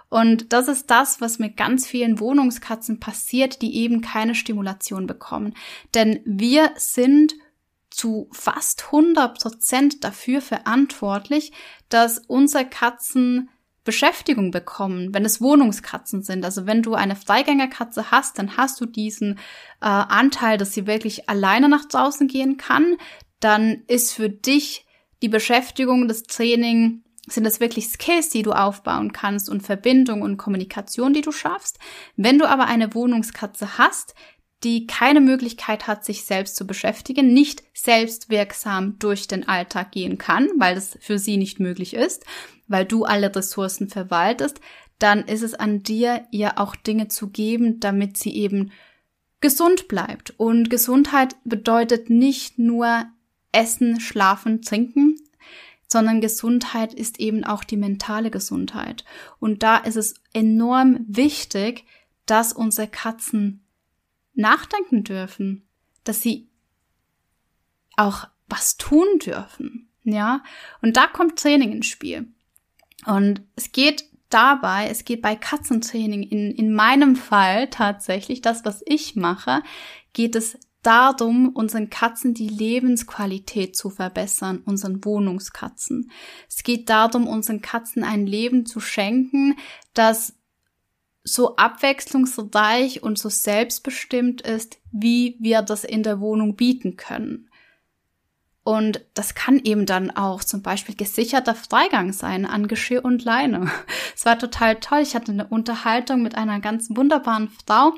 Und 0.09 0.53
das 0.53 0.67
ist 0.67 0.89
das, 0.89 1.21
was 1.21 1.39
mit 1.39 1.55
ganz 1.55 1.87
vielen 1.87 2.19
Wohnungskatzen 2.19 2.99
passiert, 2.99 3.61
die 3.61 3.75
eben 3.77 4.01
keine 4.01 4.35
Stimulation 4.35 5.05
bekommen. 5.05 5.53
Denn 5.93 6.19
wir 6.25 6.71
sind 6.75 7.35
zu 7.89 8.27
fast 8.31 8.85
100 8.87 9.39
Prozent 9.39 10.03
dafür 10.03 10.41
verantwortlich, 10.41 11.51
dass 11.89 12.19
unsere 12.19 12.65
Katzen 12.65 13.49
Beschäftigung 13.83 14.51
bekommen, 14.51 15.13
wenn 15.13 15.25
es 15.25 15.41
Wohnungskatzen 15.41 16.21
sind. 16.21 16.45
Also 16.45 16.67
wenn 16.67 16.83
du 16.83 16.93
eine 16.93 17.15
Freigängerkatze 17.15 18.11
hast, 18.11 18.37
dann 18.37 18.57
hast 18.57 18.79
du 18.81 18.85
diesen 18.85 19.39
äh, 19.81 19.85
Anteil, 19.87 20.57
dass 20.57 20.73
sie 20.73 20.85
wirklich 20.85 21.27
alleine 21.27 21.69
nach 21.69 21.85
draußen 21.85 22.27
gehen 22.27 22.57
kann. 22.57 22.97
Dann 23.39 23.83
ist 23.87 24.13
für 24.13 24.29
dich 24.29 24.85
die 25.21 25.29
Beschäftigung, 25.29 26.07
das 26.07 26.23
Training 26.23 27.03
sind 27.31 27.43
das 27.43 27.59
wirklich 27.59 27.87
Skills, 27.87 28.29
die 28.29 28.41
du 28.41 28.51
aufbauen 28.51 29.13
kannst 29.13 29.49
und 29.49 29.61
Verbindung 29.61 30.21
und 30.21 30.37
Kommunikation, 30.37 31.13
die 31.13 31.21
du 31.21 31.31
schaffst. 31.31 31.79
Wenn 32.15 32.39
du 32.39 32.47
aber 32.47 32.65
eine 32.65 32.93
Wohnungskatze 32.93 33.77
hast, 33.77 34.15
die 34.63 34.87
keine 34.87 35.21
Möglichkeit 35.21 35.87
hat, 35.87 36.03
sich 36.03 36.25
selbst 36.25 36.55
zu 36.55 36.67
beschäftigen, 36.67 37.33
nicht 37.33 37.63
selbstwirksam 37.73 38.99
durch 38.99 39.27
den 39.27 39.47
Alltag 39.47 39.91
gehen 39.91 40.17
kann, 40.17 40.49
weil 40.57 40.75
das 40.75 40.97
für 40.99 41.17
sie 41.17 41.37
nicht 41.37 41.59
möglich 41.59 41.93
ist, 41.93 42.25
weil 42.67 42.85
du 42.85 43.05
alle 43.05 43.33
Ressourcen 43.33 43.89
verwaltest, 43.89 44.59
dann 44.99 45.23
ist 45.23 45.43
es 45.43 45.53
an 45.53 45.81
dir, 45.81 46.27
ihr 46.31 46.59
auch 46.59 46.75
Dinge 46.75 47.07
zu 47.07 47.29
geben, 47.29 47.79
damit 47.79 48.17
sie 48.17 48.35
eben 48.35 48.71
gesund 49.39 49.87
bleibt. 49.87 50.31
Und 50.37 50.69
Gesundheit 50.69 51.37
bedeutet 51.45 52.09
nicht 52.09 52.59
nur 52.59 53.05
Essen, 53.53 54.01
Schlafen, 54.01 54.61
Trinken, 54.61 55.15
sondern 55.91 56.21
Gesundheit 56.21 56.93
ist 56.93 57.19
eben 57.19 57.43
auch 57.43 57.63
die 57.63 57.77
mentale 57.77 58.29
Gesundheit. 58.31 59.03
Und 59.39 59.63
da 59.63 59.77
ist 59.77 59.95
es 59.95 60.13
enorm 60.33 60.99
wichtig, 61.07 61.85
dass 62.25 62.53
unsere 62.53 62.87
Katzen 62.87 63.65
nachdenken 64.35 65.03
dürfen, 65.03 65.67
dass 66.03 66.21
sie 66.21 66.47
auch 67.97 68.27
was 68.47 68.77
tun 68.77 69.07
dürfen. 69.25 69.89
Ja, 70.03 70.43
und 70.81 70.95
da 70.95 71.07
kommt 71.07 71.39
Training 71.39 71.71
ins 71.73 71.87
Spiel. 71.87 72.27
Und 73.05 73.41
es 73.55 73.71
geht 73.71 74.05
dabei, 74.29 74.87
es 74.89 75.05
geht 75.05 75.21
bei 75.21 75.35
Katzentraining 75.35 76.23
in, 76.23 76.51
in 76.51 76.73
meinem 76.73 77.15
Fall 77.15 77.69
tatsächlich, 77.69 78.41
das, 78.41 78.63
was 78.63 78.83
ich 78.85 79.15
mache, 79.15 79.63
geht 80.13 80.35
es 80.35 80.57
darum, 80.81 81.49
unseren 81.49 81.89
Katzen 81.89 82.33
die 82.33 82.47
Lebensqualität 82.47 83.75
zu 83.75 83.89
verbessern, 83.89 84.61
unseren 84.65 85.03
Wohnungskatzen. 85.03 86.11
Es 86.47 86.63
geht 86.63 86.89
darum, 86.89 87.27
unseren 87.27 87.61
Katzen 87.61 88.03
ein 88.03 88.25
Leben 88.25 88.65
zu 88.65 88.79
schenken, 88.79 89.57
das 89.93 90.33
so 91.23 91.57
abwechslungsreich 91.57 93.03
und 93.03 93.19
so 93.19 93.29
selbstbestimmt 93.29 94.41
ist, 94.41 94.79
wie 94.91 95.35
wir 95.39 95.61
das 95.61 95.83
in 95.83 96.03
der 96.03 96.19
Wohnung 96.19 96.55
bieten 96.55 96.95
können. 96.95 97.49
Und 98.63 99.01
das 99.15 99.33
kann 99.33 99.59
eben 99.59 99.85
dann 99.85 100.11
auch 100.11 100.43
zum 100.43 100.61
Beispiel 100.61 100.95
gesicherter 100.95 101.55
Freigang 101.55 102.13
sein 102.13 102.45
an 102.45 102.67
Geschirr 102.67 103.03
und 103.03 103.23
Leine. 103.23 103.71
Es 104.15 104.25
war 104.25 104.37
total 104.37 104.79
toll. 104.79 104.99
Ich 104.99 105.15
hatte 105.15 105.31
eine 105.31 105.47
Unterhaltung 105.47 106.21
mit 106.21 106.35
einer 106.35 106.59
ganz 106.59 106.89
wunderbaren 106.91 107.49
Frau 107.65 107.93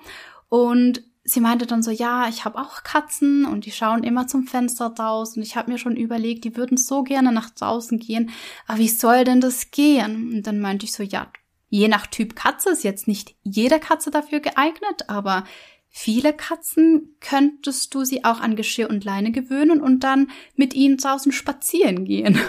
und 0.49 1.03
sie 1.23 1.39
meinte 1.39 1.65
dann 1.65 1.83
so, 1.83 1.91
ja, 1.91 2.27
ich 2.27 2.45
habe 2.45 2.59
auch 2.59 2.83
Katzen 2.83 3.45
und 3.45 3.65
die 3.65 3.71
schauen 3.71 4.03
immer 4.03 4.27
zum 4.27 4.47
Fenster 4.47 4.87
raus 4.97 5.37
und 5.37 5.43
ich 5.43 5.55
habe 5.55 5.71
mir 5.71 5.77
schon 5.77 5.95
überlegt, 5.95 6.43
die 6.43 6.55
würden 6.55 6.77
so 6.77 7.03
gerne 7.03 7.31
nach 7.31 7.49
draußen 7.51 7.99
gehen, 7.99 8.31
aber 8.67 8.79
wie 8.79 8.89
soll 8.89 9.23
denn 9.23 9.41
das 9.41 9.71
gehen? 9.71 10.33
Und 10.33 10.47
dann 10.47 10.59
meinte 10.59 10.85
ich 10.85 10.93
so, 10.93 11.03
ja, 11.03 11.31
je 11.69 11.87
nach 11.87 12.07
Typ 12.07 12.35
Katze 12.35 12.71
ist 12.71 12.83
jetzt 12.83 13.07
nicht 13.07 13.35
jede 13.43 13.79
Katze 13.79 14.11
dafür 14.11 14.39
geeignet, 14.39 15.09
aber 15.09 15.45
viele 15.89 16.33
Katzen 16.33 17.15
könntest 17.19 17.93
du 17.93 18.03
sie 18.03 18.23
auch 18.23 18.39
an 18.39 18.55
Geschirr 18.55 18.89
und 18.89 19.03
Leine 19.03 19.31
gewöhnen 19.31 19.81
und 19.81 20.01
dann 20.01 20.31
mit 20.55 20.73
ihnen 20.73 20.97
draußen 20.97 21.31
spazieren 21.31 22.05
gehen. 22.05 22.39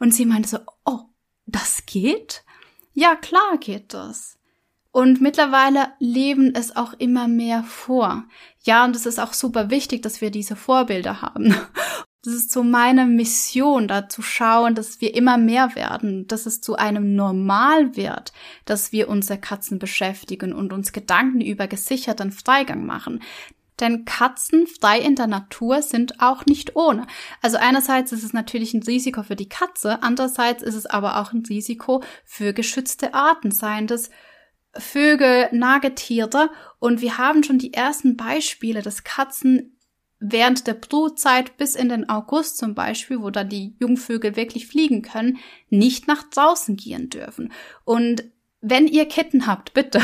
Und 0.00 0.14
sie 0.14 0.26
meinte 0.26 0.48
so, 0.48 0.58
oh, 0.84 1.00
das 1.46 1.84
geht? 1.86 2.44
Ja, 2.92 3.16
klar 3.16 3.58
geht 3.58 3.94
das. 3.94 4.38
Und 4.92 5.22
mittlerweile 5.22 5.88
leben 5.98 6.54
es 6.54 6.76
auch 6.76 6.92
immer 6.92 7.26
mehr 7.26 7.64
vor. 7.64 8.24
Ja, 8.62 8.84
und 8.84 8.94
es 8.94 9.06
ist 9.06 9.18
auch 9.18 9.32
super 9.32 9.70
wichtig, 9.70 10.02
dass 10.02 10.20
wir 10.20 10.30
diese 10.30 10.54
Vorbilder 10.54 11.22
haben. 11.22 11.54
Das 12.24 12.34
ist 12.34 12.52
so 12.52 12.62
meine 12.62 13.04
Mission, 13.04 13.88
da 13.88 14.08
zu 14.08 14.22
schauen, 14.22 14.76
dass 14.76 15.00
wir 15.00 15.16
immer 15.16 15.38
mehr 15.38 15.74
werden, 15.74 16.28
dass 16.28 16.46
es 16.46 16.60
zu 16.60 16.76
einem 16.76 17.16
Normal 17.16 17.96
wird, 17.96 18.32
dass 18.64 18.92
wir 18.92 19.08
unsere 19.08 19.40
Katzen 19.40 19.80
beschäftigen 19.80 20.52
und 20.52 20.72
uns 20.72 20.92
Gedanken 20.92 21.40
über 21.40 21.66
gesicherten 21.66 22.30
Freigang 22.30 22.86
machen. 22.86 23.24
Denn 23.80 24.04
Katzen 24.04 24.68
frei 24.68 25.00
in 25.00 25.16
der 25.16 25.26
Natur 25.26 25.82
sind 25.82 26.20
auch 26.20 26.46
nicht 26.46 26.76
ohne. 26.76 27.08
Also 27.40 27.56
einerseits 27.56 28.12
ist 28.12 28.22
es 28.22 28.32
natürlich 28.32 28.72
ein 28.72 28.84
Risiko 28.84 29.24
für 29.24 29.34
die 29.34 29.48
Katze, 29.48 30.00
andererseits 30.04 30.62
ist 30.62 30.76
es 30.76 30.86
aber 30.86 31.18
auch 31.20 31.32
ein 31.32 31.42
Risiko 31.48 32.04
für 32.24 32.52
geschützte 32.52 33.14
Arten, 33.14 33.50
seien 33.50 33.88
das 33.88 34.10
Vögel, 34.74 35.48
Nagetiere 35.52 36.50
und 36.78 37.00
wir 37.00 37.18
haben 37.18 37.42
schon 37.42 37.58
die 37.58 37.74
ersten 37.74 38.16
Beispiele, 38.16 38.82
dass 38.82 39.04
Katzen 39.04 39.76
während 40.18 40.66
der 40.66 40.74
Brutzeit 40.74 41.56
bis 41.56 41.74
in 41.74 41.88
den 41.88 42.08
August 42.08 42.56
zum 42.56 42.74
Beispiel, 42.74 43.20
wo 43.20 43.30
dann 43.30 43.48
die 43.48 43.74
Jungvögel 43.80 44.36
wirklich 44.36 44.68
fliegen 44.68 45.02
können, 45.02 45.38
nicht 45.68 46.06
nach 46.06 46.22
draußen 46.22 46.76
gehen 46.76 47.10
dürfen. 47.10 47.52
Und 47.84 48.24
wenn 48.60 48.86
ihr 48.86 49.06
Kitten 49.06 49.46
habt, 49.46 49.74
bitte 49.74 50.00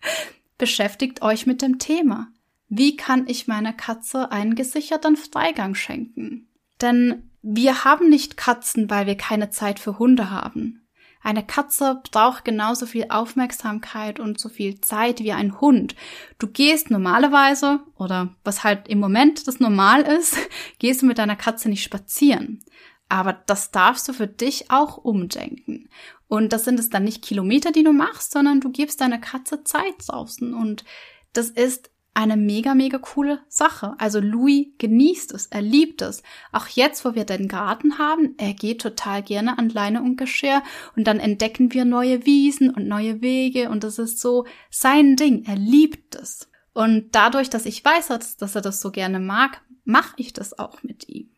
beschäftigt 0.58 1.22
euch 1.22 1.46
mit 1.46 1.62
dem 1.62 1.78
Thema. 1.78 2.28
Wie 2.68 2.96
kann 2.96 3.26
ich 3.28 3.46
meiner 3.46 3.72
Katze 3.72 4.30
einen 4.30 4.54
gesicherten 4.54 5.16
Freigang 5.16 5.74
schenken? 5.74 6.48
Denn 6.80 7.30
wir 7.42 7.84
haben 7.84 8.08
nicht 8.08 8.36
Katzen, 8.36 8.90
weil 8.90 9.06
wir 9.06 9.16
keine 9.16 9.50
Zeit 9.50 9.78
für 9.78 9.98
Hunde 9.98 10.30
haben. 10.30 10.85
Eine 11.26 11.44
Katze 11.44 12.00
braucht 12.12 12.44
genauso 12.44 12.86
viel 12.86 13.06
Aufmerksamkeit 13.08 14.20
und 14.20 14.38
so 14.38 14.48
viel 14.48 14.80
Zeit 14.80 15.18
wie 15.18 15.32
ein 15.32 15.60
Hund. 15.60 15.96
Du 16.38 16.46
gehst 16.46 16.88
normalerweise, 16.88 17.80
oder 17.96 18.36
was 18.44 18.62
halt 18.62 18.86
im 18.86 19.00
Moment 19.00 19.48
das 19.48 19.58
Normal 19.58 20.02
ist, 20.02 20.36
gehst 20.78 21.02
du 21.02 21.06
mit 21.06 21.18
deiner 21.18 21.34
Katze 21.34 21.68
nicht 21.68 21.82
spazieren. 21.82 22.62
Aber 23.08 23.32
das 23.32 23.72
darfst 23.72 24.06
du 24.06 24.12
für 24.12 24.28
dich 24.28 24.70
auch 24.70 24.98
umdenken. 24.98 25.88
Und 26.28 26.52
das 26.52 26.64
sind 26.64 26.78
es 26.78 26.90
dann 26.90 27.02
nicht 27.02 27.24
Kilometer, 27.24 27.72
die 27.72 27.82
du 27.82 27.92
machst, 27.92 28.30
sondern 28.30 28.60
du 28.60 28.70
gibst 28.70 29.00
deiner 29.00 29.18
Katze 29.18 29.64
Zeit 29.64 29.94
draußen. 30.06 30.54
Und 30.54 30.84
das 31.32 31.50
ist 31.50 31.90
eine 32.16 32.38
mega, 32.38 32.74
mega 32.74 32.96
coole 32.98 33.40
Sache. 33.48 33.94
Also 33.98 34.20
Louis 34.20 34.68
genießt 34.78 35.34
es, 35.34 35.46
er 35.48 35.60
liebt 35.60 36.00
es. 36.00 36.22
Auch 36.50 36.66
jetzt, 36.66 37.04
wo 37.04 37.14
wir 37.14 37.24
den 37.24 37.46
Garten 37.46 37.98
haben, 37.98 38.34
er 38.38 38.54
geht 38.54 38.80
total 38.80 39.22
gerne 39.22 39.58
an 39.58 39.68
Leine 39.68 40.02
und 40.02 40.16
Geschirr 40.16 40.62
und 40.96 41.06
dann 41.06 41.20
entdecken 41.20 41.74
wir 41.74 41.84
neue 41.84 42.24
Wiesen 42.24 42.70
und 42.70 42.88
neue 42.88 43.20
Wege 43.20 43.68
und 43.68 43.84
das 43.84 43.98
ist 43.98 44.18
so 44.18 44.46
sein 44.70 45.16
Ding. 45.16 45.44
Er 45.44 45.56
liebt 45.56 46.14
es. 46.14 46.48
Und 46.72 47.14
dadurch, 47.14 47.50
dass 47.50 47.66
ich 47.66 47.84
weiß, 47.84 48.08
dass 48.08 48.54
er 48.54 48.62
das 48.62 48.80
so 48.80 48.90
gerne 48.90 49.20
mag, 49.20 49.60
mache 49.84 50.14
ich 50.16 50.32
das 50.32 50.58
auch 50.58 50.82
mit 50.82 51.08
ihm. 51.08 51.30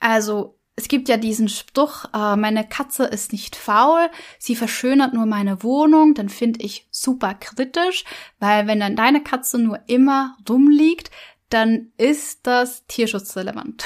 Also 0.00 0.59
es 0.80 0.88
gibt 0.88 1.10
ja 1.10 1.18
diesen 1.18 1.50
Spruch, 1.50 2.06
äh, 2.14 2.36
meine 2.36 2.66
Katze 2.66 3.04
ist 3.04 3.32
nicht 3.32 3.54
faul, 3.54 4.08
sie 4.38 4.56
verschönert 4.56 5.12
nur 5.12 5.26
meine 5.26 5.62
Wohnung, 5.62 6.14
dann 6.14 6.30
finde 6.30 6.64
ich 6.64 6.88
super 6.90 7.34
kritisch, 7.34 8.04
weil 8.38 8.66
wenn 8.66 8.80
dann 8.80 8.96
deine 8.96 9.22
Katze 9.22 9.58
nur 9.58 9.80
immer 9.88 10.38
rumliegt, 10.48 11.10
dann 11.50 11.92
ist 11.98 12.46
das 12.46 12.86
tierschutzrelevant. 12.86 13.84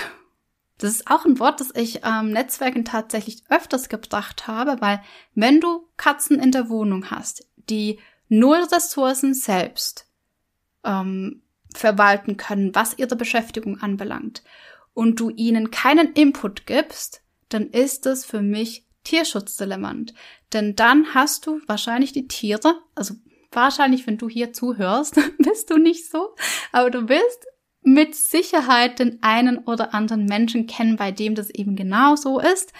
Das 0.79 0.93
ist 0.93 1.11
auch 1.11 1.25
ein 1.25 1.41
Wort, 1.41 1.59
das 1.59 1.73
ich 1.75 2.03
ähm, 2.05 2.31
Netzwerken 2.31 2.85
tatsächlich 2.85 3.43
öfters 3.49 3.89
gebracht 3.89 4.47
habe, 4.47 4.77
weil 4.81 5.03
wenn 5.35 5.61
du 5.61 5.89
Katzen 5.97 6.39
in 6.39 6.53
der 6.53 6.69
Wohnung 6.69 7.11
hast, 7.11 7.45
die 7.69 7.99
null 8.29 8.63
Ressourcen 8.73 9.35
selbst 9.35 10.07
ähm, 10.85 11.43
verwalten 11.75 12.37
können, 12.37 12.73
was 12.73 12.99
ihre 12.99 13.17
Beschäftigung 13.17 13.81
anbelangt 13.81 14.45
und 14.95 15.21
du 15.21 15.31
ihnen 15.31 15.71
keinen 15.71 16.13
Input 16.13 16.67
gibst, 16.67 17.23
dann 17.49 17.69
ist 17.69 18.07
es 18.07 18.25
für 18.25 18.41
mich 18.41 18.87
tierschutzrelevant. 19.05 20.15
Denn 20.53 20.77
dann 20.77 21.15
hast 21.15 21.47
du 21.47 21.61
wahrscheinlich 21.67 22.13
die 22.13 22.29
Tiere, 22.29 22.81
also 22.95 23.15
wahrscheinlich, 23.53 24.07
wenn 24.07 24.19
du 24.19 24.29
hier 24.29 24.53
zuhörst, 24.53 25.21
bist 25.39 25.71
du 25.71 25.77
nicht 25.77 26.11
so, 26.11 26.35
aber 26.73 26.91
du 26.91 27.09
wirst 27.09 27.47
mit 27.83 28.15
Sicherheit 28.15 28.99
den 28.99 29.23
einen 29.23 29.59
oder 29.59 29.93
anderen 29.93 30.25
Menschen 30.25 30.67
kennen, 30.67 30.97
bei 30.97 31.13
dem 31.13 31.35
das 31.35 31.51
eben 31.51 31.77
genau 31.77 32.17
so 32.17 32.41
ist. 32.41 32.73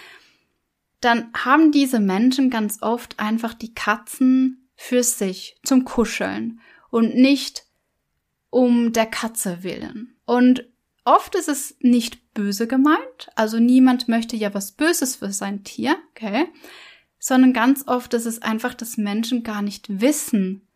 Dann 1.01 1.31
haben 1.35 1.73
diese 1.73 2.01
Menschen 2.01 2.49
ganz 2.49 2.81
oft 2.81 3.21
einfach 3.21 3.53
die 3.53 3.75
Katzen 3.75 4.71
für 4.75 5.03
sich 5.03 5.57
zum 5.63 5.85
Kuscheln 5.85 6.61
und 6.91 7.15
nicht 7.15 7.65
um 8.49 8.93
der 8.93 9.07
Katze 9.07 9.63
willen. 9.63 10.17
Und 10.25 10.65
Oft 11.05 11.35
ist 11.35 11.49
es 11.49 11.77
nicht 11.81 12.33
böse 12.33 12.67
gemeint, 12.67 13.29
also 13.35 13.59
niemand 13.59 14.09
möchte 14.09 14.37
ja 14.37 14.55
was 14.55 14.73
Böses 14.73 15.17
für 15.17 15.33
sein 15.33 15.63
Tier, 15.63 15.99
okay? 16.11 16.47
Sondern 17.19 17.53
ganz 17.53 17.87
oft 17.87 18.15
ist 18.15 18.27
es 18.27 18.41
einfach, 18.41 18.73
dass 18.75 18.97
Menschen 18.97 19.43
gar 19.43 19.61
nicht 19.61 20.01
wissen, 20.01 20.67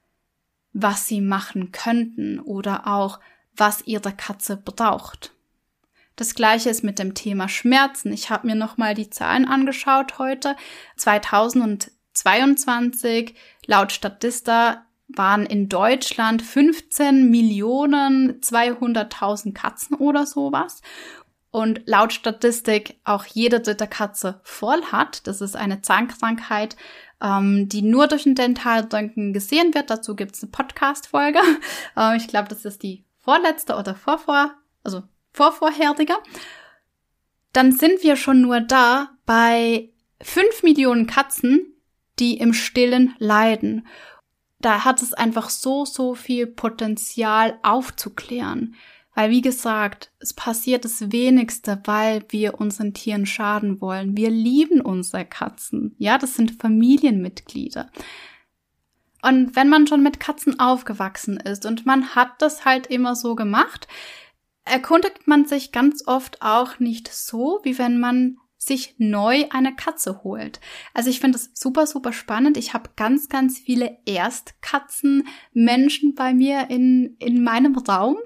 was 0.73 1.07
sie 1.07 1.23
machen 1.23 1.73
könnten 1.73 2.41
oder 2.41 2.87
auch, 2.87 3.21
was 3.57 3.87
ihre 3.87 4.13
Katze 4.13 4.57
braucht. 4.57 5.33
Das 6.17 6.35
gleiche 6.35 6.69
ist 6.69 6.85
mit 6.85 6.99
dem 6.99 7.15
Thema 7.15 7.49
Schmerzen. 7.49 8.13
Ich 8.13 8.29
habe 8.29 8.49
mir 8.49 8.57
nochmal 8.57 8.95
die 8.95 9.09
Zahlen 9.09 9.47
angeschaut 9.47 10.19
heute. 10.19 10.57
2022 10.97 13.35
laut 13.67 13.93
Statista 13.93 14.85
waren 15.09 15.47
in 15.47 15.69
Deutschland 15.69 16.43
15 16.43 17.31
Millionen 17.31 18.41
200.000 18.41 19.55
Katzen 19.55 19.97
oder 19.97 20.27
sowas. 20.27 20.83
Und 21.51 21.81
laut 21.87 22.13
Statistik 22.13 23.01
auch 23.05 23.25
jede 23.25 23.61
dritte 23.61 23.87
Katze 23.87 24.41
voll 24.45 24.83
hat. 24.93 25.27
Das 25.27 25.41
ist 25.41 25.57
eine 25.57 25.81
Zahnkrankheit, 25.81 26.77
ähm, 27.23 27.69
die 27.69 27.81
nur 27.81 28.07
durch 28.07 28.27
ein 28.27 28.35
Dentalröntgen 28.35 29.33
gesehen 29.33 29.75
wird. 29.75 29.89
Dazu 29.89 30.15
gibt 30.15 30.37
es 30.37 30.43
eine 30.43 30.53
Podcast-Folge. 30.53 31.41
Äh, 31.97 32.17
ich 32.17 32.29
glaube, 32.29 32.49
das 32.49 32.65
ist 32.65 32.83
die 32.83 33.05
vorletzte 33.19 33.77
oder 33.77 33.95
vorvor, 33.95 34.53
also 34.85 35.03
vorvorherige. 35.33 36.15
Dann 37.53 37.73
sind 37.73 38.03
wir 38.03 38.17
schon 38.17 38.43
nur 38.43 38.61
da 38.61 39.11
bei 39.25 39.91
5 40.21 40.63
Millionen 40.63 41.07
Katzen, 41.07 41.75
die 42.19 42.37
im 42.37 42.53
Stillen 42.53 43.15
leiden 43.19 43.87
da 44.61 44.85
hat 44.85 45.03
es 45.03 45.15
einfach 45.15 45.51
so, 45.51 45.85
so 45.85 46.15
viel 46.15 46.47
Potenzial 46.47 47.59
aufzuklären. 47.63 48.75
Weil, 49.15 49.31
wie 49.31 49.41
gesagt, 49.41 50.13
es 50.21 50.33
passiert 50.33 50.85
das 50.85 51.11
wenigste, 51.11 51.81
weil 51.85 52.25
wir 52.29 52.61
unseren 52.61 52.95
Tieren 52.95 53.27
schaden 53.27 53.81
wollen. 53.81 54.17
Wir 54.17 54.31
lieben 54.31 54.81
unsere 54.81 55.25
Katzen. 55.25 55.95
Ja, 55.99 56.19
das 56.19 56.37
sind 56.37 56.61
Familienmitglieder. 56.61 57.91
Und 59.23 59.57
wenn 59.57 59.69
man 59.69 59.89
schon 59.89 60.03
mit 60.03 60.21
Katzen 60.21 60.61
aufgewachsen 60.61 61.37
ist 61.39 61.67
und 61.67 61.85
man 61.85 62.15
hat 62.15 62.41
das 62.41 62.65
halt 62.65 62.87
immer 62.87 63.17
so 63.17 63.35
gemacht, 63.35 63.89
erkundigt 64.65 65.27
man 65.27 65.47
sich 65.47 65.73
ganz 65.73 66.07
oft 66.07 66.41
auch 66.41 66.79
nicht 66.79 67.13
so, 67.13 67.59
wie 67.65 67.79
wenn 67.79 67.99
man 67.99 68.39
sich 68.59 68.97
neu 68.99 69.45
eine 69.51 69.75
Katze 69.75 70.23
holt. 70.25 70.61
Also 70.93 71.11
ich 71.11 71.21
finde 71.21 71.39
das 71.39 71.51
super, 71.55 71.87
super 71.87 72.13
spannend. 72.13 72.57
Ich 72.57 72.75
habe 72.75 72.91
ganz, 72.97 73.29
ganz 73.29 73.59
viele 73.59 73.99
Erstkatzenmenschen 74.05 76.17
bei 76.17 76.35
mir 76.35 76.69
in, 76.69 77.17
in 77.21 77.45
meinem 77.45 77.79
Raum, 77.79 78.17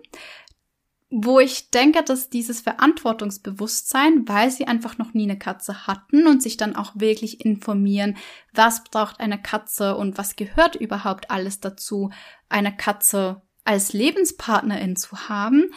wo 1.15 1.39
ich 1.39 1.71
denke, 1.71 2.03
dass 2.03 2.31
dieses 2.31 2.62
Verantwortungsbewusstsein, 2.62 4.27
weil 4.27 4.51
sie 4.51 4.67
einfach 4.67 4.97
noch 4.97 5.12
nie 5.12 5.25
eine 5.25 5.39
Katze 5.39 5.87
hatten 5.87 6.27
und 6.27 6.43
sich 6.43 6.57
dann 6.57 6.75
auch 6.75 6.93
wirklich 6.95 7.45
informieren, 7.45 8.17
was 8.55 8.83
braucht 8.83 9.21
eine 9.21 9.41
Katze 9.41 9.97
und 9.97 10.17
was 10.17 10.37
gehört 10.37 10.75
überhaupt 10.75 11.31
alles 11.31 11.61
dazu, 11.61 12.11
eine 12.49 12.75
Katze 12.75 13.43
als 13.65 13.93
Lebenspartnerin 13.93 14.97
zu 14.97 15.29
haben, 15.29 15.71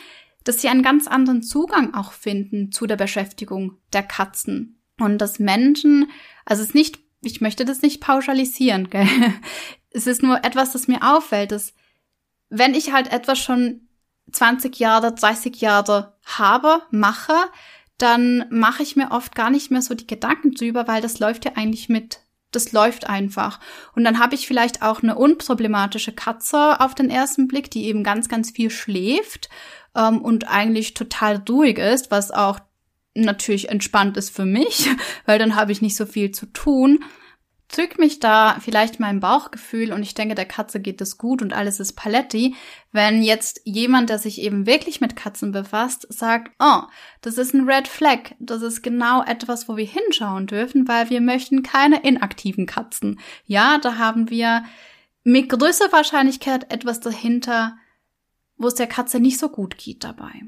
dass 0.46 0.62
sie 0.62 0.70
einen 0.70 0.84
ganz 0.84 1.08
anderen 1.08 1.44
Zugang 1.44 1.94
auch 1.94 2.14
finden 2.14 2.72
zu 2.72 2.86
der 2.86 2.96
Beschäftigung 2.96 3.78
der 3.92 4.04
Katzen. 4.04 4.80
Und 4.98 5.18
dass 5.18 5.40
Menschen, 5.40 6.10
also 6.46 6.62
es 6.62 6.70
ist 6.70 6.76
nicht, 6.76 7.00
ich 7.22 7.42
möchte 7.42 7.66
das 7.66 7.82
nicht 7.82 8.00
pauschalisieren, 8.00 8.90
gell? 8.90 9.08
Es 9.90 10.08
ist 10.08 10.24
nur 10.24 10.44
etwas, 10.44 10.72
das 10.72 10.88
mir 10.88 11.02
auffällt, 11.02 11.52
dass 11.52 11.74
wenn 12.50 12.74
ich 12.74 12.94
halt 12.94 13.12
etwas 13.12 13.40
schon 13.40 13.88
20 14.32 14.78
Jahre, 14.80 15.14
30 15.14 15.60
Jahre 15.62 16.18
habe, 16.26 16.82
mache, 16.92 17.36
dann 17.98 18.46
mache 18.50 18.84
ich 18.84 18.96
mir 18.96 19.12
oft 19.12 19.36
gar 19.36 19.50
nicht 19.50 19.72
mehr 19.72 19.82
so 19.82 19.96
die 19.96 20.08
Gedanken 20.08 20.52
drüber, 20.52 20.88
weil 20.88 21.02
das 21.02 21.20
läuft 21.20 21.46
ja 21.46 21.54
eigentlich 21.56 21.90
mit. 21.90 22.20
Das 22.52 22.72
läuft 22.72 23.08
einfach. 23.10 23.60
Und 23.96 24.04
dann 24.04 24.20
habe 24.20 24.36
ich 24.36 24.48
vielleicht 24.48 24.82
auch 24.82 25.02
eine 25.02 25.16
unproblematische 25.16 26.14
Katze 26.14 26.80
auf 26.80 26.94
den 26.94 27.10
ersten 27.10 27.48
Blick, 27.48 27.72
die 27.72 27.86
eben 27.86 28.04
ganz, 28.04 28.30
ganz 28.30 28.52
viel 28.52 28.70
schläft 28.70 29.50
ähm, 29.96 30.22
und 30.22 30.48
eigentlich 30.48 30.94
total 30.94 31.44
ruhig 31.50 31.78
ist, 31.78 32.12
was 32.12 32.32
auch 32.32 32.60
natürlich 33.14 33.70
entspannt 33.70 34.18
ist 34.18 34.36
für 34.36 34.46
mich, 34.46 34.90
weil 35.26 35.40
dann 35.40 35.56
habe 35.56 35.72
ich 35.72 35.82
nicht 35.82 35.96
so 35.96 36.06
viel 36.06 36.32
zu 36.32 36.46
tun 36.48 37.04
zückt 37.68 37.98
mich 38.00 38.20
da 38.20 38.58
vielleicht 38.60 39.00
mein 39.00 39.20
Bauchgefühl 39.20 39.92
und 39.92 40.04
ich 40.04 40.14
denke, 40.14 40.36
der 40.36 40.46
Katze 40.46 40.80
geht 40.80 41.02
es 41.02 41.18
gut 41.18 41.42
und 41.42 41.54
alles 41.54 41.80
ist 41.80 41.94
paletti, 41.94 42.56
wenn 42.92 43.24
jetzt 43.24 43.62
jemand, 43.66 44.10
der 44.10 44.20
sich 44.20 44.42
eben 44.42 44.66
wirklich 44.66 45.02
mit 45.02 45.16
Katzen 45.16 45.52
befasst, 45.52 46.06
sagt, 46.10 46.52
oh, 46.60 46.84
das 47.22 47.38
ist 47.38 47.54
ein 47.54 47.68
Red 47.68 47.88
Flag, 47.88 48.36
das 48.40 48.62
ist 48.62 48.84
genau 48.84 49.24
etwas, 49.24 49.68
wo 49.68 49.78
wir 49.78 49.86
hinschauen 49.86 50.48
dürfen, 50.48 50.88
weil 50.88 51.10
wir 51.10 51.22
möchten 51.22 51.64
keine 51.64 52.02
inaktiven 52.04 52.66
Katzen. 52.66 53.20
Ja, 53.46 53.80
da 53.80 53.98
haben 53.98 54.30
wir 54.30 54.64
mit 55.24 55.50
größerer 55.50 55.92
Wahrscheinlichkeit 55.92 56.72
etwas 56.72 57.00
dahinter, 57.00 57.78
wo 58.58 58.68
es 58.68 58.76
der 58.76 58.88
Katze 58.88 59.20
nicht 59.20 59.40
so 59.40 59.50
gut 59.50 59.78
geht 59.78 60.04
dabei. 60.04 60.44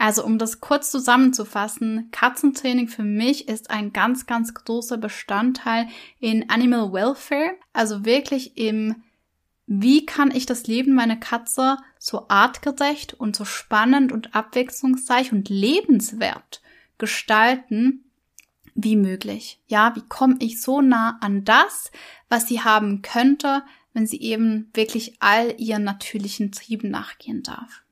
Also 0.00 0.24
um 0.24 0.38
das 0.38 0.60
kurz 0.60 0.90
zusammenzufassen, 0.90 2.08
Katzentraining 2.10 2.88
für 2.88 3.02
mich 3.02 3.48
ist 3.48 3.68
ein 3.68 3.92
ganz, 3.92 4.24
ganz 4.24 4.54
großer 4.54 4.96
Bestandteil 4.96 5.88
in 6.20 6.48
Animal 6.48 6.90
Welfare. 6.90 7.56
Also 7.74 8.06
wirklich 8.06 8.56
im, 8.56 9.02
wie 9.66 10.06
kann 10.06 10.30
ich 10.30 10.46
das 10.46 10.66
Leben 10.66 10.94
meiner 10.94 11.16
Katze 11.16 11.76
so 11.98 12.28
artgerecht 12.28 13.12
und 13.12 13.36
so 13.36 13.44
spannend 13.44 14.10
und 14.10 14.34
abwechslungsreich 14.34 15.32
und 15.32 15.50
lebenswert 15.50 16.62
gestalten 16.96 18.04
wie 18.74 18.96
möglich. 18.96 19.60
Ja, 19.66 19.94
wie 19.96 20.06
komme 20.08 20.36
ich 20.38 20.62
so 20.62 20.80
nah 20.80 21.18
an 21.20 21.44
das, 21.44 21.90
was 22.30 22.48
sie 22.48 22.62
haben 22.62 23.02
könnte, 23.02 23.62
wenn 23.92 24.06
sie 24.06 24.20
eben 24.20 24.70
wirklich 24.74 25.16
all 25.20 25.54
ihren 25.58 25.84
natürlichen 25.84 26.52
Trieben 26.52 26.90
nachgehen 26.90 27.42
darf 27.42 27.82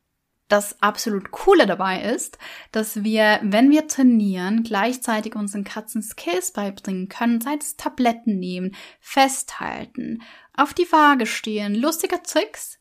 das 0.49 0.81
absolut 0.83 1.31
Coole 1.31 1.67
dabei 1.67 2.03
ist, 2.03 2.39
dass 2.73 3.05
wir, 3.05 3.39
wenn 3.43 3.71
wir 3.71 3.87
trainieren, 3.87 4.63
gleichzeitig 4.63 5.37
unseren 5.37 5.65
Katzen 5.65 6.03
Skills 6.03 6.53
beibringen 6.53 7.09
können, 7.09 7.41
sei 7.41 7.57
es 7.61 7.77
Tabletten 7.77 8.39
nehmen, 8.39 8.75
festhalten, 8.99 10.23
auf 10.55 10.75
die 10.75 10.91
Waage 10.91 11.27
stehen, 11.27 11.75
lustige 11.75 12.23
Tricks, 12.23 12.79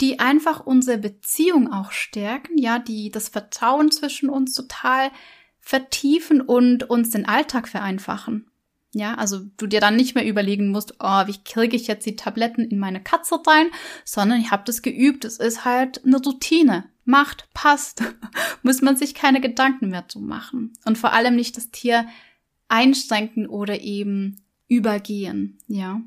die 0.00 0.20
einfach 0.20 0.64
unsere 0.64 0.98
Beziehung 0.98 1.70
auch 1.70 1.90
stärken, 1.90 2.56
ja, 2.56 2.78
die 2.78 3.10
das 3.10 3.28
Vertrauen 3.28 3.90
zwischen 3.90 4.30
uns 4.30 4.54
total 4.54 5.10
vertiefen 5.58 6.40
und 6.40 6.88
uns 6.88 7.10
den 7.10 7.26
Alltag 7.26 7.68
vereinfachen. 7.68 8.49
Ja, 8.92 9.14
also 9.14 9.40
du 9.56 9.66
dir 9.66 9.80
dann 9.80 9.94
nicht 9.94 10.16
mehr 10.16 10.26
überlegen 10.26 10.70
musst, 10.70 10.94
oh, 10.98 11.26
wie 11.26 11.38
kriege 11.44 11.76
ich 11.76 11.86
jetzt 11.86 12.06
die 12.06 12.16
Tabletten 12.16 12.62
in 12.62 12.78
meine 12.78 13.00
Katze 13.00 13.40
rein, 13.46 13.70
sondern 14.04 14.40
ich 14.40 14.50
habe 14.50 14.64
das 14.66 14.82
geübt. 14.82 15.24
Es 15.24 15.38
ist 15.38 15.64
halt 15.64 16.04
eine 16.04 16.20
Routine 16.20 16.84
macht, 17.04 17.48
passt, 17.54 18.02
muss 18.62 18.80
man 18.80 18.96
sich 18.96 19.14
keine 19.14 19.40
Gedanken 19.40 19.90
mehr 19.90 20.08
zu 20.08 20.20
machen. 20.20 20.72
Und 20.84 20.98
vor 20.98 21.12
allem 21.12 21.36
nicht 21.36 21.56
das 21.56 21.70
Tier 21.70 22.06
einschränken 22.68 23.46
oder 23.46 23.80
eben 23.80 24.40
übergehen, 24.68 25.58
ja. 25.66 26.00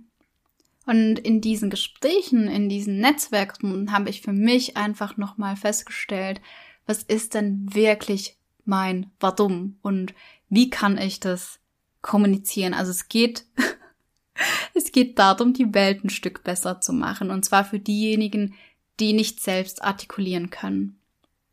Und 0.86 1.20
in 1.20 1.40
diesen 1.40 1.70
Gesprächen, 1.70 2.48
in 2.48 2.68
diesen 2.68 3.00
Netzwerken 3.00 3.92
habe 3.94 4.10
ich 4.10 4.22
für 4.22 4.34
mich 4.34 4.75
einfach 4.75 5.16
nochmal 5.16 5.56
festgestellt, 5.56 6.42
was 6.86 7.04
ist 7.04 7.36
denn 7.36 7.74
wirklich 7.74 8.38
mein 8.66 9.12
Warum 9.20 9.77
und 9.81 10.14
wie 10.50 10.70
kann 10.70 10.98
ich 10.98 11.22
das 11.22 11.60
kommunizieren? 12.03 12.75
Also 12.75 12.92
es 12.92 13.07
geht, 13.07 13.46
es 14.75 14.92
geht 14.92 15.18
darum, 15.18 15.53
die 15.53 15.74
Welt 15.74 16.03
ein 16.03 16.11
Stück 16.11 16.44
besser 16.44 16.79
zu 16.79 16.94
machen. 16.94 17.31
Und 17.31 17.44
zwar 17.44 17.66
für 17.66 17.79
diejenigen, 17.79 18.53
die 19.00 19.13
nicht 19.13 19.42
selbst 19.42 19.83
artikulieren 19.83 20.51
können. 20.51 21.00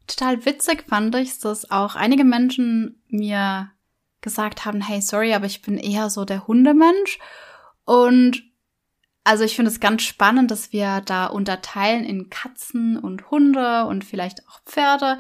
Total 0.07 0.45
witzig 0.45 0.85
fand 0.87 1.15
ich, 1.15 1.39
dass 1.39 1.71
auch 1.71 1.95
einige 1.95 2.25
Menschen 2.25 3.01
mir 3.09 3.71
gesagt 4.21 4.67
haben, 4.67 4.83
hey, 4.83 5.01
sorry, 5.01 5.33
aber 5.33 5.47
ich 5.47 5.63
bin 5.63 5.79
eher 5.79 6.11
so 6.11 6.25
der 6.27 6.47
Hundemensch. 6.47 7.19
Und 7.85 8.43
also 9.25 9.45
ich 9.45 9.55
finde 9.55 9.71
es 9.71 9.81
ganz 9.81 10.03
spannend, 10.03 10.51
dass 10.51 10.73
wir 10.73 11.01
da 11.03 11.27
unterteilen 11.27 12.05
in 12.05 12.31
Katzen 12.31 12.99
und 12.99 13.31
Hunde 13.31 13.87
und 13.87 14.05
vielleicht 14.05 14.47
auch 14.49 14.61
Pferde. 14.65 15.19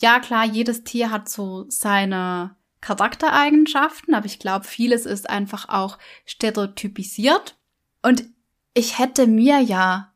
Ja, 0.00 0.20
klar, 0.20 0.44
jedes 0.44 0.84
Tier 0.84 1.10
hat 1.10 1.28
so 1.28 1.66
seine 1.68 2.56
Charaktereigenschaften, 2.82 4.12
aber 4.12 4.26
ich 4.26 4.38
glaube, 4.38 4.66
vieles 4.66 5.06
ist 5.06 5.30
einfach 5.30 5.68
auch 5.70 5.98
stereotypisiert. 6.26 7.56
Und 8.02 8.24
ich 8.74 8.98
hätte 8.98 9.26
mir 9.26 9.60
ja 9.60 10.12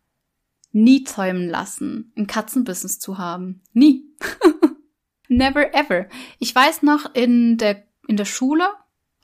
nie 0.72 1.05
träumen 1.05 1.48
lassen, 1.48 2.12
ein 2.16 2.26
Katzenbusiness 2.26 2.98
zu 2.98 3.16
haben. 3.16 3.62
Nie. 3.72 4.05
Never 5.29 5.74
ever. 5.74 6.07
Ich 6.38 6.55
weiß 6.55 6.83
noch, 6.83 7.14
in 7.14 7.57
der, 7.57 7.85
in 8.09 8.16
der 8.16 8.26
Schule 8.26 8.68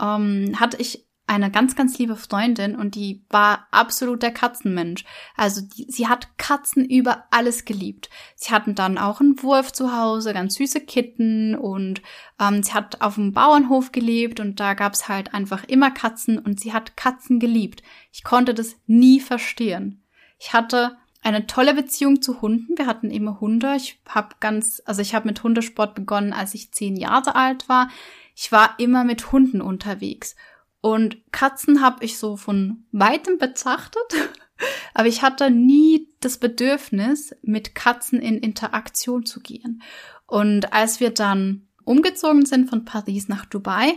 ähm, 0.00 0.58
hatte 0.58 0.78
ich 0.78 1.06
eine 1.34 1.50
ganz, 1.50 1.76
ganz 1.76 1.98
liebe 1.98 2.16
Freundin 2.16 2.76
und 2.76 2.94
die 2.94 3.24
war 3.30 3.66
absolut 3.70 4.22
der 4.22 4.32
Katzenmensch. 4.32 5.04
Also 5.36 5.62
die, 5.62 5.86
sie 5.90 6.08
hat 6.08 6.36
Katzen 6.38 6.84
über 6.84 7.24
alles 7.30 7.64
geliebt. 7.64 8.10
Sie 8.36 8.52
hatten 8.52 8.74
dann 8.74 8.98
auch 8.98 9.20
einen 9.20 9.42
Wurf 9.42 9.72
zu 9.72 9.96
Hause, 9.96 10.32
ganz 10.34 10.54
süße 10.54 10.80
Kitten 10.80 11.54
und 11.54 12.02
ähm, 12.40 12.62
sie 12.62 12.72
hat 12.74 13.00
auf 13.00 13.14
dem 13.14 13.32
Bauernhof 13.32 13.92
gelebt 13.92 14.40
und 14.40 14.60
da 14.60 14.74
gab's 14.74 15.08
halt 15.08 15.34
einfach 15.34 15.64
immer 15.64 15.90
Katzen 15.90 16.38
und 16.38 16.60
sie 16.60 16.72
hat 16.72 16.96
Katzen 16.96 17.40
geliebt. 17.40 17.82
Ich 18.12 18.24
konnte 18.24 18.54
das 18.54 18.76
nie 18.86 19.20
verstehen. 19.20 20.02
Ich 20.38 20.52
hatte 20.52 20.96
eine 21.22 21.46
tolle 21.46 21.72
Beziehung 21.72 22.20
zu 22.20 22.42
Hunden. 22.42 22.76
Wir 22.76 22.86
hatten 22.86 23.10
immer 23.10 23.40
Hunde. 23.40 23.74
Ich 23.76 24.00
habe 24.08 24.36
ganz, 24.40 24.82
also 24.84 25.00
ich 25.00 25.14
habe 25.14 25.28
mit 25.28 25.42
Hundesport 25.42 25.94
begonnen, 25.94 26.32
als 26.32 26.54
ich 26.54 26.72
zehn 26.72 26.96
Jahre 26.96 27.36
alt 27.36 27.68
war. 27.68 27.88
Ich 28.34 28.50
war 28.50 28.74
immer 28.78 29.04
mit 29.04 29.30
Hunden 29.30 29.60
unterwegs. 29.60 30.34
Und 30.82 31.16
Katzen 31.30 31.80
habe 31.80 32.04
ich 32.04 32.18
so 32.18 32.36
von 32.36 32.84
weitem 32.90 33.38
betrachtet, 33.38 34.02
aber 34.94 35.06
ich 35.06 35.22
hatte 35.22 35.50
nie 35.50 36.08
das 36.20 36.38
Bedürfnis, 36.38 37.34
mit 37.40 37.74
Katzen 37.74 38.20
in 38.20 38.38
Interaktion 38.38 39.24
zu 39.24 39.40
gehen. 39.40 39.80
Und 40.26 40.72
als 40.72 41.00
wir 41.00 41.10
dann 41.10 41.68
umgezogen 41.84 42.44
sind 42.46 42.68
von 42.68 42.84
Paris 42.84 43.28
nach 43.28 43.46
Dubai, 43.46 43.94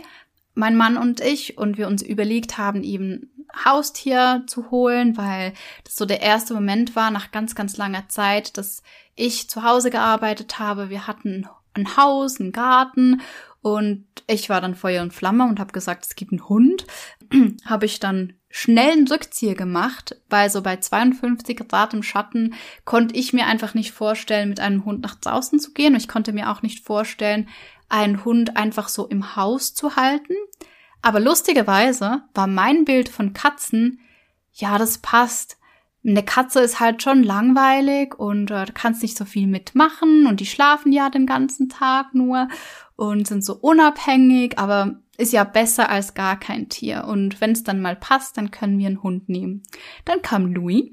mein 0.54 0.76
Mann 0.76 0.96
und 0.96 1.20
ich, 1.20 1.58
und 1.58 1.76
wir 1.76 1.88
uns 1.88 2.02
überlegt 2.02 2.56
haben, 2.56 2.82
eben 2.84 3.30
Haustier 3.64 4.44
zu 4.46 4.70
holen, 4.70 5.16
weil 5.16 5.54
das 5.84 5.96
so 5.96 6.04
der 6.04 6.22
erste 6.22 6.54
Moment 6.54 6.94
war 6.94 7.10
nach 7.10 7.32
ganz, 7.32 7.54
ganz 7.56 7.76
langer 7.76 8.08
Zeit, 8.08 8.56
dass 8.58 8.82
ich 9.16 9.50
zu 9.50 9.64
Hause 9.64 9.90
gearbeitet 9.90 10.58
habe. 10.60 10.88
Wir 10.88 11.06
hatten 11.06 11.48
ein 11.74 11.96
Haus, 11.96 12.40
einen 12.40 12.52
Garten 12.52 13.20
und 13.66 14.04
ich 14.28 14.48
war 14.48 14.60
dann 14.60 14.76
Feuer 14.76 15.02
und 15.02 15.12
Flamme 15.12 15.42
und 15.42 15.58
habe 15.58 15.72
gesagt, 15.72 16.06
es 16.06 16.14
gibt 16.14 16.30
einen 16.30 16.48
Hund. 16.48 16.86
habe 17.64 17.84
ich 17.84 17.98
dann 17.98 18.34
schnell 18.48 18.92
einen 18.92 19.08
Rückzieher 19.08 19.56
gemacht, 19.56 20.14
weil 20.30 20.50
so 20.50 20.62
bei 20.62 20.76
52 20.76 21.68
Grad 21.68 21.92
im 21.92 22.04
Schatten 22.04 22.54
konnte 22.84 23.16
ich 23.16 23.32
mir 23.32 23.46
einfach 23.46 23.74
nicht 23.74 23.90
vorstellen, 23.90 24.50
mit 24.50 24.60
einem 24.60 24.84
Hund 24.84 25.02
nach 25.02 25.16
draußen 25.16 25.58
zu 25.58 25.72
gehen. 25.72 25.96
Ich 25.96 26.06
konnte 26.06 26.32
mir 26.32 26.52
auch 26.52 26.62
nicht 26.62 26.84
vorstellen, 26.84 27.48
einen 27.88 28.24
Hund 28.24 28.56
einfach 28.56 28.86
so 28.86 29.08
im 29.08 29.34
Haus 29.34 29.74
zu 29.74 29.96
halten. 29.96 30.34
Aber 31.02 31.18
lustigerweise 31.18 32.22
war 32.34 32.46
mein 32.46 32.84
Bild 32.84 33.08
von 33.08 33.32
Katzen, 33.32 33.98
ja, 34.52 34.78
das 34.78 34.98
passt. 34.98 35.58
Eine 36.06 36.22
Katze 36.22 36.60
ist 36.60 36.78
halt 36.78 37.02
schon 37.02 37.24
langweilig 37.24 38.14
und 38.18 38.50
äh, 38.50 38.66
kannst 38.72 39.02
nicht 39.02 39.18
so 39.18 39.24
viel 39.24 39.46
mitmachen 39.46 40.26
und 40.26 40.40
die 40.40 40.46
schlafen 40.46 40.92
ja 40.92 41.10
den 41.10 41.26
ganzen 41.26 41.68
Tag 41.68 42.14
nur 42.14 42.48
und 42.94 43.26
sind 43.26 43.44
so 43.44 43.54
unabhängig, 43.54 44.58
aber 44.58 45.00
ist 45.18 45.32
ja 45.32 45.44
besser 45.44 45.88
als 45.88 46.14
gar 46.14 46.38
kein 46.38 46.68
Tier. 46.68 47.06
Und 47.06 47.40
wenn 47.40 47.52
es 47.52 47.64
dann 47.64 47.80
mal 47.80 47.96
passt, 47.96 48.36
dann 48.36 48.50
können 48.50 48.78
wir 48.78 48.86
einen 48.86 49.02
Hund 49.02 49.28
nehmen. 49.28 49.62
Dann 50.04 50.22
kam 50.22 50.46
Louis. 50.52 50.92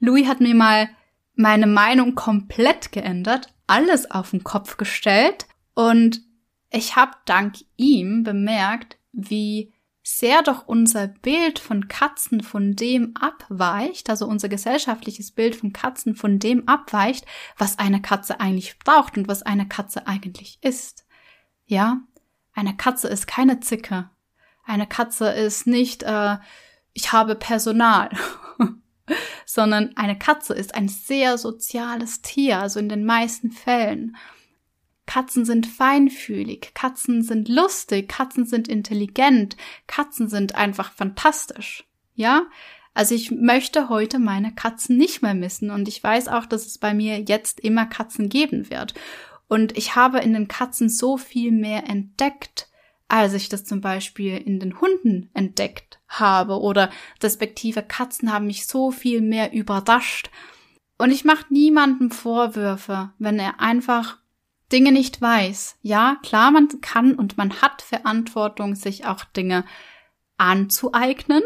Louis 0.00 0.26
hat 0.26 0.40
mir 0.40 0.54
mal 0.54 0.88
meine 1.34 1.66
Meinung 1.66 2.14
komplett 2.14 2.90
geändert. 2.92 3.54
alles 3.68 4.10
auf 4.10 4.30
den 4.30 4.42
Kopf 4.42 4.78
gestellt 4.78 5.46
und 5.74 6.22
ich 6.70 6.96
habe 6.96 7.12
dank 7.26 7.56
ihm 7.76 8.24
bemerkt, 8.24 8.96
wie 9.12 9.72
sehr 10.08 10.42
doch 10.42 10.66
unser 10.66 11.06
Bild 11.06 11.58
von 11.58 11.86
Katzen 11.86 12.42
von 12.42 12.74
dem 12.74 13.14
abweicht, 13.14 14.08
also 14.08 14.26
unser 14.26 14.48
gesellschaftliches 14.48 15.32
Bild 15.32 15.54
von 15.54 15.74
Katzen 15.74 16.14
von 16.14 16.38
dem 16.38 16.66
abweicht, 16.66 17.26
was 17.58 17.78
eine 17.78 18.00
Katze 18.00 18.40
eigentlich 18.40 18.78
braucht 18.78 19.18
und 19.18 19.28
was 19.28 19.42
eine 19.42 19.68
Katze 19.68 20.06
eigentlich 20.06 20.58
ist. 20.62 21.04
Ja, 21.66 22.00
eine 22.54 22.74
Katze 22.74 23.08
ist 23.08 23.26
keine 23.26 23.60
Zicke. 23.60 24.08
Eine 24.64 24.86
Katze 24.86 25.28
ist 25.28 25.66
nicht, 25.66 26.04
äh, 26.04 26.38
ich 26.94 27.12
habe 27.12 27.34
Personal, 27.34 28.08
sondern 29.44 29.94
eine 29.98 30.18
Katze 30.18 30.54
ist 30.54 30.74
ein 30.74 30.88
sehr 30.88 31.36
soziales 31.36 32.22
Tier, 32.22 32.60
also 32.60 32.80
in 32.80 32.88
den 32.88 33.04
meisten 33.04 33.50
Fällen. 33.50 34.16
Katzen 35.08 35.46
sind 35.46 35.66
feinfühlig, 35.66 36.72
Katzen 36.74 37.22
sind 37.22 37.48
lustig, 37.48 38.10
Katzen 38.10 38.44
sind 38.44 38.68
intelligent, 38.68 39.56
Katzen 39.86 40.28
sind 40.28 40.54
einfach 40.54 40.92
fantastisch. 40.92 41.84
Ja? 42.14 42.42
Also 42.92 43.14
ich 43.14 43.30
möchte 43.30 43.88
heute 43.88 44.18
meine 44.18 44.54
Katzen 44.54 44.98
nicht 44.98 45.22
mehr 45.22 45.32
missen 45.32 45.70
und 45.70 45.88
ich 45.88 46.04
weiß 46.04 46.28
auch, 46.28 46.44
dass 46.44 46.66
es 46.66 46.76
bei 46.76 46.92
mir 46.92 47.20
jetzt 47.20 47.58
immer 47.58 47.86
Katzen 47.86 48.28
geben 48.28 48.68
wird. 48.68 48.92
Und 49.48 49.78
ich 49.78 49.96
habe 49.96 50.18
in 50.18 50.34
den 50.34 50.46
Katzen 50.46 50.90
so 50.90 51.16
viel 51.16 51.52
mehr 51.52 51.88
entdeckt, 51.88 52.68
als 53.08 53.32
ich 53.32 53.48
das 53.48 53.64
zum 53.64 53.80
Beispiel 53.80 54.36
in 54.36 54.60
den 54.60 54.78
Hunden 54.78 55.30
entdeckt 55.32 56.00
habe 56.06 56.60
oder 56.60 56.90
respektive 57.22 57.82
Katzen 57.82 58.30
haben 58.30 58.46
mich 58.46 58.66
so 58.66 58.90
viel 58.90 59.22
mehr 59.22 59.54
überrascht. 59.54 60.30
Und 60.98 61.12
ich 61.12 61.24
mache 61.24 61.46
niemandem 61.48 62.10
Vorwürfe, 62.10 63.10
wenn 63.18 63.38
er 63.38 63.58
einfach 63.60 64.18
Dinge 64.72 64.92
nicht 64.92 65.20
weiß. 65.20 65.78
Ja, 65.82 66.16
klar, 66.22 66.50
man 66.50 66.68
kann 66.80 67.14
und 67.14 67.38
man 67.38 67.62
hat 67.62 67.82
Verantwortung, 67.82 68.74
sich 68.74 69.06
auch 69.06 69.24
Dinge 69.24 69.64
anzueignen. 70.36 71.42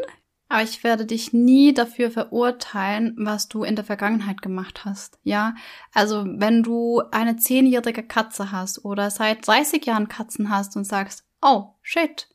Aber 0.48 0.62
ich 0.62 0.84
werde 0.84 1.06
dich 1.06 1.32
nie 1.32 1.72
dafür 1.72 2.10
verurteilen, 2.10 3.14
was 3.16 3.48
du 3.48 3.64
in 3.64 3.74
der 3.74 3.86
Vergangenheit 3.86 4.42
gemacht 4.42 4.84
hast. 4.84 5.18
Ja, 5.22 5.54
also 5.94 6.26
wenn 6.26 6.62
du 6.62 7.00
eine 7.10 7.36
zehnjährige 7.36 8.02
Katze 8.02 8.52
hast 8.52 8.84
oder 8.84 9.10
seit 9.10 9.46
30 9.46 9.86
Jahren 9.86 10.08
Katzen 10.08 10.50
hast 10.50 10.76
und 10.76 10.84
sagst, 10.84 11.24
oh, 11.40 11.70
shit, 11.80 12.28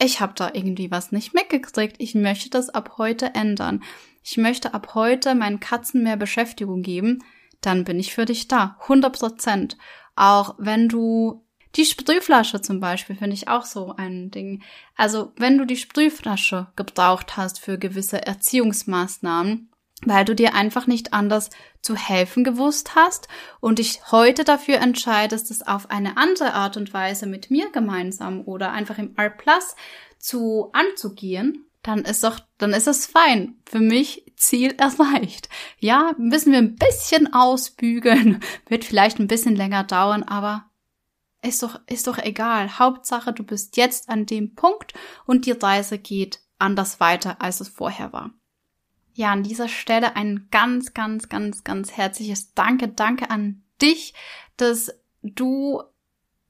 ich 0.00 0.20
habe 0.20 0.32
da 0.34 0.50
irgendwie 0.52 0.90
was 0.90 1.12
nicht 1.12 1.32
mitgekriegt. 1.34 1.96
Ich 1.98 2.14
möchte 2.14 2.50
das 2.50 2.70
ab 2.70 2.94
heute 2.98 3.34
ändern. 3.34 3.84
Ich 4.22 4.36
möchte 4.36 4.74
ab 4.74 4.94
heute 4.94 5.34
meinen 5.34 5.60
Katzen 5.60 6.02
mehr 6.02 6.16
Beschäftigung 6.16 6.82
geben. 6.82 7.22
Dann 7.60 7.84
bin 7.84 8.00
ich 8.00 8.12
für 8.12 8.24
dich 8.24 8.48
da. 8.48 8.76
100 8.82 9.16
Prozent. 9.16 9.76
Auch 10.16 10.54
wenn 10.58 10.88
du 10.88 11.44
die 11.76 11.84
Sprühflasche 11.84 12.60
zum 12.60 12.78
Beispiel 12.80 13.16
finde 13.16 13.34
ich 13.34 13.48
auch 13.48 13.64
so 13.64 13.94
ein 13.96 14.30
Ding. 14.30 14.62
Also 14.96 15.32
wenn 15.36 15.58
du 15.58 15.64
die 15.64 15.76
Sprühflasche 15.76 16.68
gebraucht 16.76 17.36
hast 17.36 17.58
für 17.58 17.78
gewisse 17.78 18.24
Erziehungsmaßnahmen, 18.24 19.70
weil 20.06 20.24
du 20.24 20.34
dir 20.34 20.54
einfach 20.54 20.86
nicht 20.86 21.12
anders 21.12 21.50
zu 21.82 21.96
helfen 21.96 22.44
gewusst 22.44 22.94
hast 22.94 23.28
und 23.60 23.78
dich 23.78 24.12
heute 24.12 24.44
dafür 24.44 24.76
entscheidest, 24.76 25.50
es 25.50 25.66
auf 25.66 25.90
eine 25.90 26.16
andere 26.16 26.54
Art 26.54 26.76
und 26.76 26.92
Weise 26.92 27.26
mit 27.26 27.50
mir 27.50 27.70
gemeinsam 27.70 28.42
oder 28.42 28.72
einfach 28.72 28.98
im 28.98 29.16
R 29.16 29.30
Plus 29.30 29.74
zu 30.18 30.70
anzugehen, 30.72 31.66
dann 31.82 32.00
ist 32.00 32.24
doch, 32.24 32.40
dann 32.58 32.72
ist 32.72 32.86
es 32.86 33.06
fein. 33.06 33.56
Für 33.66 33.80
mich 33.80 34.24
Ziel 34.44 34.74
erreicht. 34.78 35.48
Ja, 35.78 36.12
müssen 36.18 36.52
wir 36.52 36.58
ein 36.58 36.76
bisschen 36.76 37.32
ausbügeln, 37.32 38.40
wird 38.68 38.84
vielleicht 38.84 39.18
ein 39.18 39.28
bisschen 39.28 39.56
länger 39.56 39.84
dauern, 39.84 40.22
aber 40.22 40.70
ist 41.42 41.62
doch, 41.62 41.80
ist 41.86 42.06
doch 42.06 42.18
egal. 42.18 42.78
Hauptsache, 42.78 43.32
du 43.32 43.42
bist 43.42 43.76
jetzt 43.76 44.08
an 44.08 44.26
dem 44.26 44.54
Punkt 44.54 44.94
und 45.26 45.46
die 45.46 45.52
Reise 45.52 45.98
geht 45.98 46.40
anders 46.58 47.00
weiter, 47.00 47.42
als 47.42 47.60
es 47.60 47.68
vorher 47.68 48.12
war. 48.12 48.32
Ja, 49.12 49.30
an 49.32 49.42
dieser 49.42 49.68
Stelle 49.68 50.16
ein 50.16 50.48
ganz, 50.50 50.94
ganz, 50.94 51.28
ganz, 51.28 51.62
ganz 51.62 51.92
herzliches 51.92 52.54
Danke, 52.54 52.88
danke 52.88 53.30
an 53.30 53.62
dich, 53.80 54.14
dass 54.56 54.92
du 55.22 55.82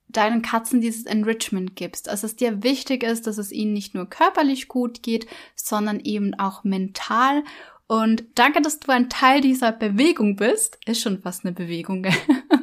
deinen 0.09 0.43
Katzen 0.43 0.81
dieses 0.81 1.05
Enrichment 1.05 1.77
gibst, 1.77 2.07
dass 2.07 2.23
es 2.23 2.37
dir 2.37 2.63
wichtig 2.63 3.03
ist, 3.03 3.27
dass 3.27 3.39
es 3.39 3.53
ihnen 3.53 3.73
nicht 3.73 3.95
nur 3.95 4.09
körperlich 4.09 4.69
gut 4.69 5.03
geht, 5.03 5.27
sondern 5.57 6.01
eben 6.01 6.35
auch 6.35 6.65
mental. 6.65 7.43
Und 7.87 8.25
danke, 8.35 8.63
dass 8.63 8.81
du 8.81 8.93
ein 8.93 9.11
Teil 9.11 9.41
dieser 9.41 9.73
Bewegung 9.73 10.37
bist. 10.37 10.79
Ist 10.87 11.03
schon 11.03 11.21
fast 11.21 11.45
eine 11.45 11.53
Bewegung, 11.53 12.03
gell? 12.03 12.15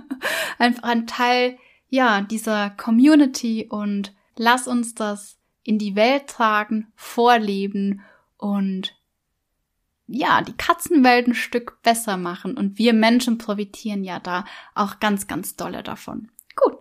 Einfach 0.57 0.83
ein 0.83 1.07
Teil, 1.07 1.57
ja, 1.89 2.21
dieser 2.21 2.71
Community 2.71 3.67
und 3.69 4.13
lass 4.35 4.67
uns 4.67 4.95
das 4.95 5.37
in 5.63 5.77
die 5.77 5.95
Welt 5.95 6.27
tragen, 6.27 6.87
vorleben 6.95 8.01
und 8.37 8.95
ja, 10.07 10.41
die 10.41 10.57
Katzenwelt 10.57 11.27
ein 11.27 11.35
Stück 11.35 11.81
besser 11.83 12.17
machen. 12.17 12.57
Und 12.57 12.77
wir 12.77 12.93
Menschen 12.93 13.37
profitieren 13.37 14.03
ja 14.03 14.19
da 14.19 14.45
auch 14.75 14.99
ganz, 14.99 15.27
ganz 15.27 15.55
dolle 15.55 15.83
davon. 15.83 16.29
Gut, 16.55 16.77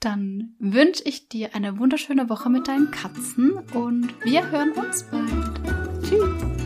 dann 0.00 0.54
wünsche 0.58 1.02
ich 1.04 1.28
dir 1.28 1.54
eine 1.54 1.78
wunderschöne 1.78 2.28
Woche 2.28 2.50
mit 2.50 2.68
deinen 2.68 2.90
Katzen 2.90 3.52
und 3.72 4.14
wir 4.24 4.50
hören 4.50 4.72
uns 4.72 5.04
bald. 5.04 5.60
Tschüss. 6.02 6.65